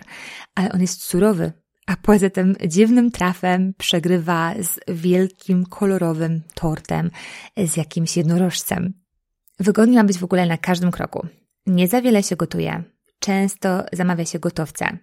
[0.55, 1.51] ale on jest surowy,
[1.87, 7.11] a poza tym dziwnym trafem przegrywa z wielkim, kolorowym tortem,
[7.57, 8.93] z jakimś jednorożcem.
[9.59, 11.27] Wygodnie ma być w ogóle na każdym kroku.
[11.67, 12.83] Nie za wiele się gotuje,
[13.23, 14.97] Często zamawia się gotowce.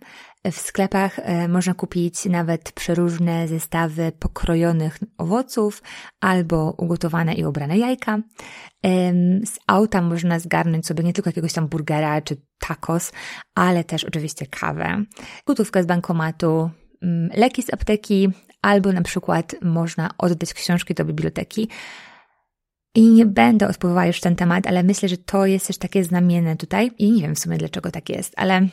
[0.52, 5.82] W sklepach e, można kupić nawet przeróżne zestawy pokrojonych owoców
[6.20, 8.18] albo ugotowane i ubrane jajka.
[9.44, 13.12] Z auta można zgarnąć sobie nie tylko jakiegoś tam burgera czy tacos,
[13.54, 15.04] ale też oczywiście kawę,
[15.46, 16.70] gotówkę z bankomatu,
[17.02, 18.28] mm, leki z apteki,
[18.62, 21.68] albo na przykład można oddać książki do biblioteki.
[22.94, 26.56] I nie będę odpowiadała już ten temat, ale myślę, że to jest też takie znamienne
[26.56, 28.68] tutaj i nie wiem w sumie dlaczego tak jest, ale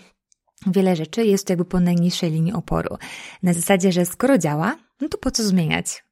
[0.67, 2.97] wiele rzeczy jest jakby po najniższej linii oporu.
[3.43, 6.03] Na zasadzie, że skoro działa, no to po co zmieniać?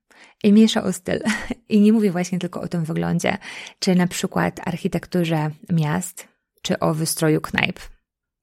[0.43, 1.19] I mniejsza o styl.
[1.69, 3.37] I nie mówię właśnie tylko o tym wyglądzie,
[3.79, 6.27] czy na przykład architekturze miast,
[6.61, 7.79] czy o wystroju knajp,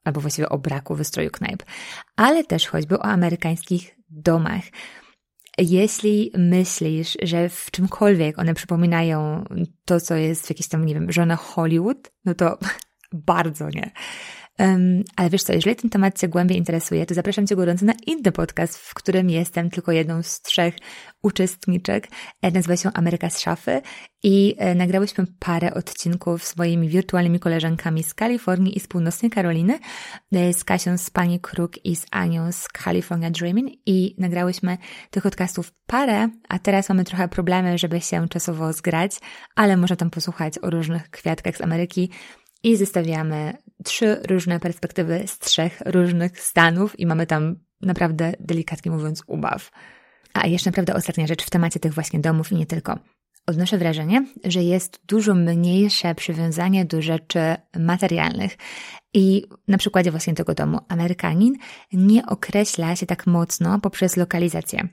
[0.04, 1.62] albo właściwie o braku wystroju knajp,
[2.16, 4.62] ale też choćby o amerykańskich domach.
[5.58, 9.44] Jeśli myślisz, że w czymkolwiek one przypominają
[9.84, 12.58] to, co jest w jakiejś tam, nie wiem, żona Hollywood, no to
[13.12, 13.90] bardzo nie.
[14.58, 17.92] Um, ale wiesz co, jeżeli ten temat Cię głębiej interesuje, to zapraszam Cię gorąco na
[18.06, 20.74] inny podcast, w którym jestem tylko jedną z trzech
[21.22, 22.08] uczestniczek.
[22.42, 23.82] E, nazywa się Ameryka z szafy
[24.22, 29.78] i e, nagrałyśmy parę odcinków z moimi wirtualnymi koleżankami z Kalifornii i z północnej Karoliny,
[30.32, 34.78] e, z Kasią z Pani Kruk i z Anią z California Dreaming i nagrałyśmy
[35.10, 39.12] tych podcastów parę, a teraz mamy trochę problemy, żeby się czasowo zgrać,
[39.56, 42.10] ale można tam posłuchać o różnych kwiatkach z Ameryki,
[42.62, 49.22] i zestawiamy trzy różne perspektywy z trzech różnych stanów i mamy tam naprawdę delikatnie mówiąc
[49.26, 49.70] ubaw.
[50.34, 52.98] A jeszcze naprawdę ostatnia rzecz w temacie tych właśnie domów i nie tylko.
[53.46, 57.40] odnoszę wrażenie, że jest dużo mniejsze przywiązanie do rzeczy
[57.78, 58.56] materialnych.
[59.14, 61.54] I na przykładzie właśnie tego domu Amerykanin
[61.92, 64.88] nie określa się tak mocno poprzez lokalizację.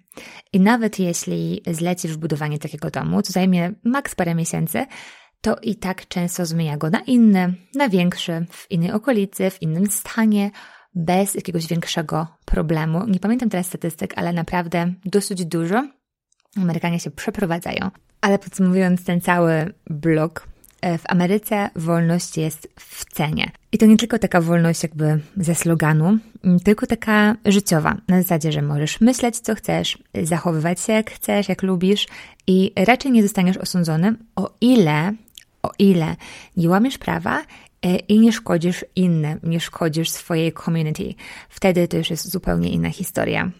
[0.53, 4.85] I nawet jeśli zlecisz w budowanie takiego domu, to zajmie maks parę miesięcy,
[5.41, 9.91] to i tak często zmienia go na inny, na większy, w innej okolicy, w innym
[9.91, 10.51] stanie,
[10.95, 13.05] bez jakiegoś większego problemu.
[13.07, 15.87] Nie pamiętam teraz statystyk, ale naprawdę dosyć dużo.
[16.57, 17.91] Amerykanie się przeprowadzają.
[18.21, 20.47] Ale podsumowując ten cały blok,
[20.81, 23.51] e, w Ameryce wolność jest w cenie.
[23.71, 26.17] I to nie tylko taka wolność jakby ze sloganu,
[26.63, 27.97] tylko taka życiowa.
[28.07, 32.07] Na zasadzie, że możesz myśleć co chcesz, zachowywać się jak chcesz, jak lubisz
[32.47, 35.13] i raczej nie zostaniesz osądzony, o ile,
[35.63, 36.15] o ile
[36.57, 37.41] nie łamiesz prawa
[37.81, 41.13] e, i nie szkodzisz innym, nie szkodzisz swojej community.
[41.49, 43.51] Wtedy to już jest zupełnie inna historia.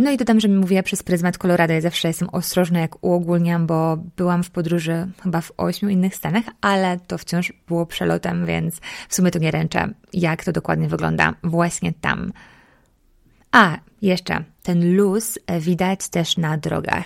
[0.00, 1.72] No i dodam, że mówię przez pryzmat Colorado.
[1.72, 6.44] Ja zawsze jestem ostrożna, jak uogólniam, bo byłam w podróży chyba w ośmiu innych stanach,
[6.60, 11.34] ale to wciąż było przelotem, więc w sumie to nie ręczę, jak to dokładnie wygląda
[11.42, 12.32] właśnie tam.
[13.52, 17.04] A, jeszcze, ten luz widać też na drogach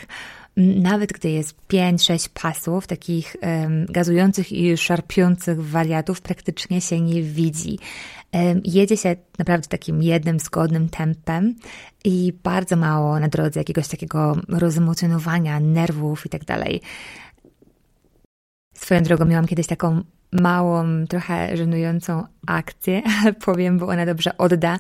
[0.59, 3.37] nawet gdy jest 5-6 pasów, takich
[3.89, 7.79] gazujących i szarpiących wariatów, praktycznie się nie widzi.
[8.65, 11.55] Jedzie się naprawdę takim jednym, zgodnym tempem
[12.05, 16.81] i bardzo mało na drodze jakiegoś takiego rozemocjonowania nerwów i tak dalej.
[18.75, 20.03] Swoją drogą miałam kiedyś taką
[20.33, 23.03] małą, trochę żenującą akcję,
[23.47, 24.79] powiem, bo ona dobrze odda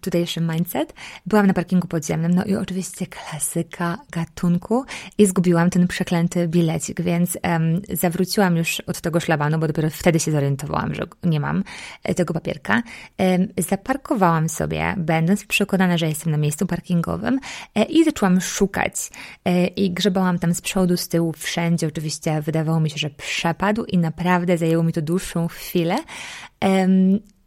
[0.00, 0.94] tutejszy mindset.
[1.26, 4.84] Byłam na parkingu podziemnym, no i oczywiście klasyka gatunku
[5.18, 10.20] i zgubiłam ten przeklęty bilecik, więc um, zawróciłam już od tego szlabanu, bo dopiero wtedy
[10.20, 11.64] się zorientowałam, że nie mam
[12.04, 12.82] e, tego papierka.
[13.18, 17.40] Um, zaparkowałam sobie, będąc przekonana, że jestem na miejscu parkingowym
[17.74, 19.10] e, i zaczęłam szukać
[19.44, 21.86] e, i grzebałam tam z przodu, z tyłu, wszędzie.
[21.86, 25.96] Oczywiście wydawało mi się, że przepadł i naprawdę zajęło mi to dłuższą chwilę,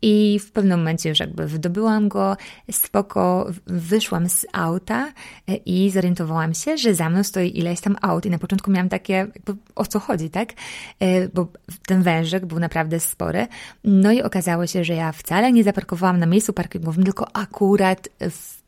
[0.06, 2.38] i w pewnym momencie już jakby wydobyłam go,
[2.72, 5.14] spoko, wyszłam z auta
[5.48, 8.90] e, i zorientowałam się, że za mną stoi ileś tam aut i na początku miałam
[8.90, 10.54] takie, jakby, o co chodzi, tak?
[11.00, 11.48] E, bo
[11.86, 13.48] ten wężyk był naprawdę spory.
[13.84, 18.64] No i okazało się, że ja wcale nie zaparkowałam na miejscu parkingowym, tylko akurat w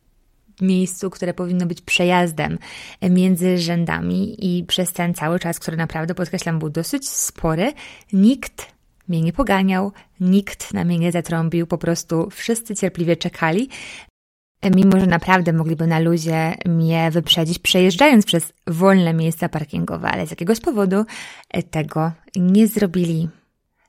[0.62, 2.58] miejscu, które powinno być przejazdem
[3.02, 7.74] między rzędami i przez ten cały czas, który naprawdę podkreślam był dosyć spory,
[8.14, 8.75] nikt
[9.08, 13.70] mnie nie poganiał, nikt na mnie nie zatrąbił, po prostu wszyscy cierpliwie czekali,
[14.76, 20.30] mimo że naprawdę mogliby na luzie mnie wyprzedzić, przejeżdżając przez wolne miejsca parkingowe, ale z
[20.30, 21.06] jakiegoś powodu
[21.72, 23.30] tego nie zrobili.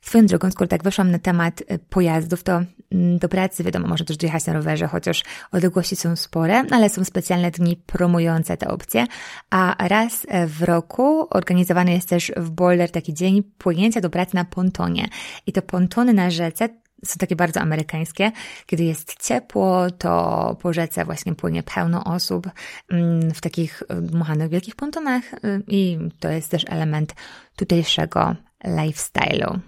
[0.06, 4.04] Swoją drogą, skoro tak weszłam na temat y, pojazdów, to mm, do pracy wiadomo, może
[4.04, 9.06] też dojechać na rowerze, chociaż odległości są spore, ale są specjalne dni promujące te opcje,
[9.50, 14.34] a raz e, w roku organizowany jest też w Boulder taki dzień płynięcia do pracy
[14.34, 15.08] na pontonie.
[15.46, 16.68] I to pontony na rzece
[17.04, 18.32] są takie bardzo amerykańskie.
[18.66, 22.50] Kiedy jest ciepło, to po rzece właśnie płynie pełno osób
[22.90, 27.14] mm, w takich y, dmuchanych wielkich pontonach y, i to jest też element
[27.56, 29.60] tutejszego lifestyle'u.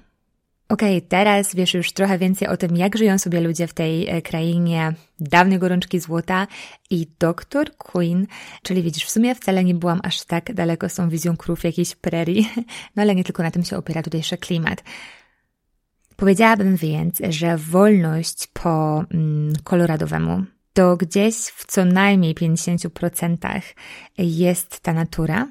[0.69, 4.09] Okej, okay, teraz wiesz już trochę więcej o tym, jak żyją sobie ludzie w tej
[4.09, 6.47] e, krainie dawnej gorączki złota
[6.91, 8.27] i doktor Queen,
[8.63, 11.97] czyli widzisz, w sumie wcale nie byłam aż tak daleko z tą wizją krów jakiejś
[11.97, 12.51] prerii,
[12.97, 14.85] no ale nie tylko na tym się opiera tutejszy klimat.
[16.17, 23.61] Powiedziałabym więc, że wolność po mm, koloradowemu to gdzieś w co najmniej 50%
[24.19, 25.47] jest ta natura,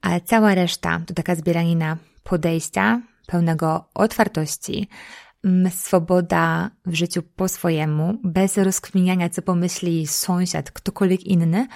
[0.00, 4.88] a cała reszta to taka zbieranina podejścia, pełnego otwartości,
[5.44, 11.66] mm, swoboda w życiu po swojemu, bez rozkminiania, co pomyśli sąsiad, ktokolwiek inny.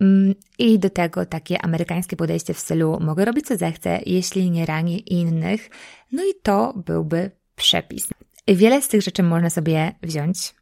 [0.00, 4.66] Mm, I do tego takie amerykańskie podejście w stylu mogę robić co zechcę, jeśli nie
[4.66, 5.70] ranię innych.
[6.12, 8.08] No i to byłby przepis.
[8.54, 10.54] Wiele z tych rzeczy można sobie wziąć,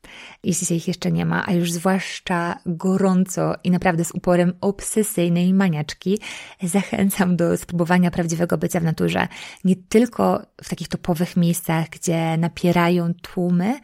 [0.44, 5.54] jeśli się ich jeszcze nie ma, a już zwłaszcza gorąco i naprawdę z uporem obsesyjnej
[5.54, 6.18] maniaczki
[6.62, 9.28] zachęcam do spróbowania prawdziwego bycia w naturze.
[9.64, 13.80] Nie tylko w takich topowych miejscach, gdzie napierają tłumy,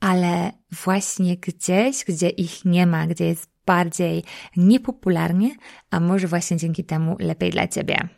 [0.00, 0.52] ale
[0.84, 4.24] właśnie gdzieś, gdzie ich nie ma, gdzie jest bardziej
[4.56, 5.50] niepopularnie,
[5.90, 8.08] a może właśnie dzięki temu lepiej dla Ciebie.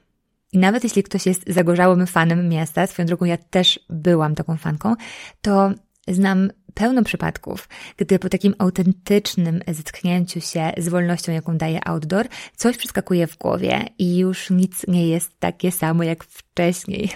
[0.52, 4.94] I nawet jeśli ktoś jest zagorzałym fanem miasta, swoją drogą ja też byłam taką fanką,
[5.42, 5.70] to
[6.08, 12.26] znam pełno przypadków, gdy po takim autentycznym zetknięciu się z wolnością, jaką daje outdoor,
[12.56, 17.10] coś przeskakuje w głowie i już nic nie jest takie samo jak wcześniej.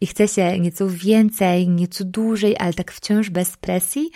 [0.00, 4.10] I chce się nieco więcej, nieco dłużej, ale tak wciąż bez presji.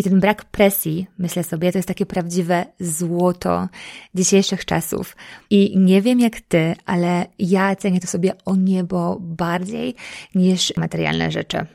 [0.00, 3.68] I ten brak presji, myślę sobie, to jest takie prawdziwe złoto
[4.14, 5.16] dzisiejszych czasów.
[5.50, 9.94] I nie wiem jak ty, ale ja cenię to sobie o niebo bardziej
[10.34, 11.66] niż materialne rzeczy.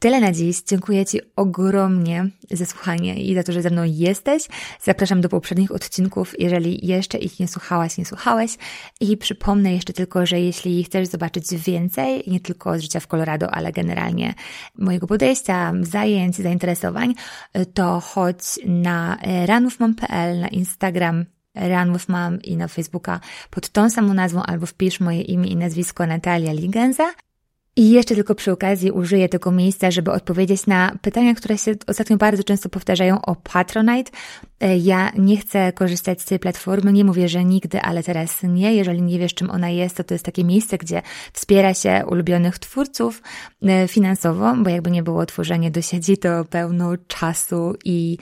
[0.00, 0.62] Tyle na dziś.
[0.62, 4.48] Dziękuję Ci ogromnie za słuchanie i za to, że ze mną jesteś.
[4.82, 8.56] Zapraszam do poprzednich odcinków, jeżeli jeszcze ich nie słuchałaś, nie słuchałeś.
[9.00, 13.50] I przypomnę jeszcze tylko, że jeśli chcesz zobaczyć więcej, nie tylko z życia w Colorado,
[13.50, 14.34] ale generalnie
[14.78, 17.14] mojego podejścia, zajęć, zainteresowań,
[17.74, 21.24] to chodź na ranwithmam.pl, na Instagram
[21.54, 23.20] Run i na Facebooka
[23.50, 27.10] pod tą samą nazwą albo wpisz moje imię i nazwisko Natalia Ligenza
[27.78, 32.16] i jeszcze tylko przy okazji użyję tego miejsca, żeby odpowiedzieć na pytania, które się ostatnio
[32.16, 34.10] bardzo często powtarzają o Patronite.
[34.60, 38.74] E, ja nie chcę korzystać z tej platformy, nie mówię, że nigdy, ale teraz nie.
[38.74, 41.02] Jeżeli nie wiesz, czym ona jest, to to jest takie miejsce, gdzie
[41.32, 43.22] wspiera się ulubionych twórców
[43.62, 48.18] e, finansowo, bo jakby nie było tworzenie do sieci, to pełno czasu i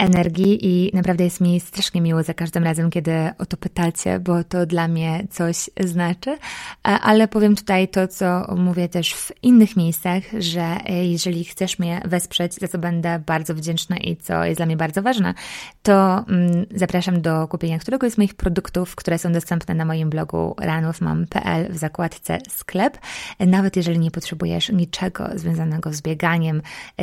[0.00, 4.44] energii i naprawdę jest mi strasznie miło za każdym razem, kiedy o to pytacie, bo
[4.44, 6.30] to dla mnie coś znaczy.
[6.30, 6.38] E,
[6.82, 12.02] ale powiem tutaj to, co mówię też w innych miejscach, że e, jeżeli chcesz mnie
[12.04, 15.34] wesprzeć, za co będę bardzo wdzięczna i co jest dla mnie bardzo ważne,
[15.82, 20.54] to mm, zapraszam do kupienia któregoś z moich produktów, które są dostępne na moim blogu
[20.58, 22.98] ranowmam.pl w zakładce sklep.
[23.38, 26.62] E, nawet jeżeli nie potrzebujesz niczego związanego z bieganiem,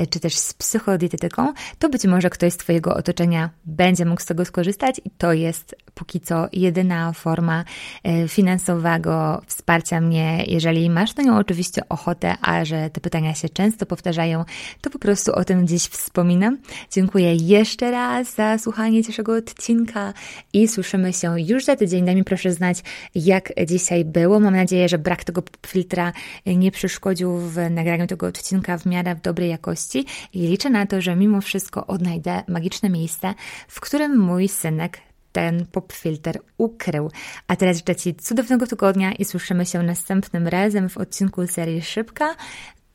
[0.10, 4.46] czy też z psychodietetyką, to być może ktoś z Twojego otoczenia będzie mógł z tego
[4.46, 7.64] skorzystać i to jest póki co jedyna forma
[8.04, 10.44] e, finansowego wsparcia mnie.
[10.48, 14.46] Jeżeli masz na nią oczywiście ochotę, a że te pytania się często powtarzają,
[14.82, 16.58] to po prostu o tym dziś wspominam.
[16.92, 20.14] Dziękuję jeszcze raz za słuchanie dzisiejszego odcinka
[20.54, 22.06] i słyszymy się już za tydzień.
[22.06, 22.84] Daj mi proszę znać,
[23.16, 24.40] jak dzisiaj było.
[24.40, 26.14] Mam nadzieję, że brak tego filtra
[26.46, 31.16] nie przeszkodził w nagraniu tego odcinka w miarę dobrej jakości i liczę na to, że
[31.16, 33.34] mimo wszystko odnajdę magiczne miejsce,
[33.68, 35.00] w którym mój synek
[35.32, 37.12] ten popfilter ukrył.
[37.48, 42.36] A teraz życzę Ci cudownego tygodnia i słyszymy się następnym razem w odcinku serii Szybka.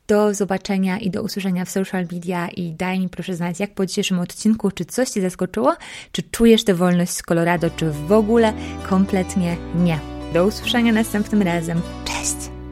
[0.07, 3.85] Do zobaczenia i do usłyszenia w social media i daj mi proszę znać, jak po
[3.85, 5.75] dzisiejszym odcinku, czy coś Cię zaskoczyło,
[6.11, 8.53] czy czujesz tę wolność z Colorado, czy w ogóle
[8.89, 9.99] kompletnie nie.
[10.33, 11.81] Do usłyszenia następnym razem.
[12.05, 12.62] Cześć!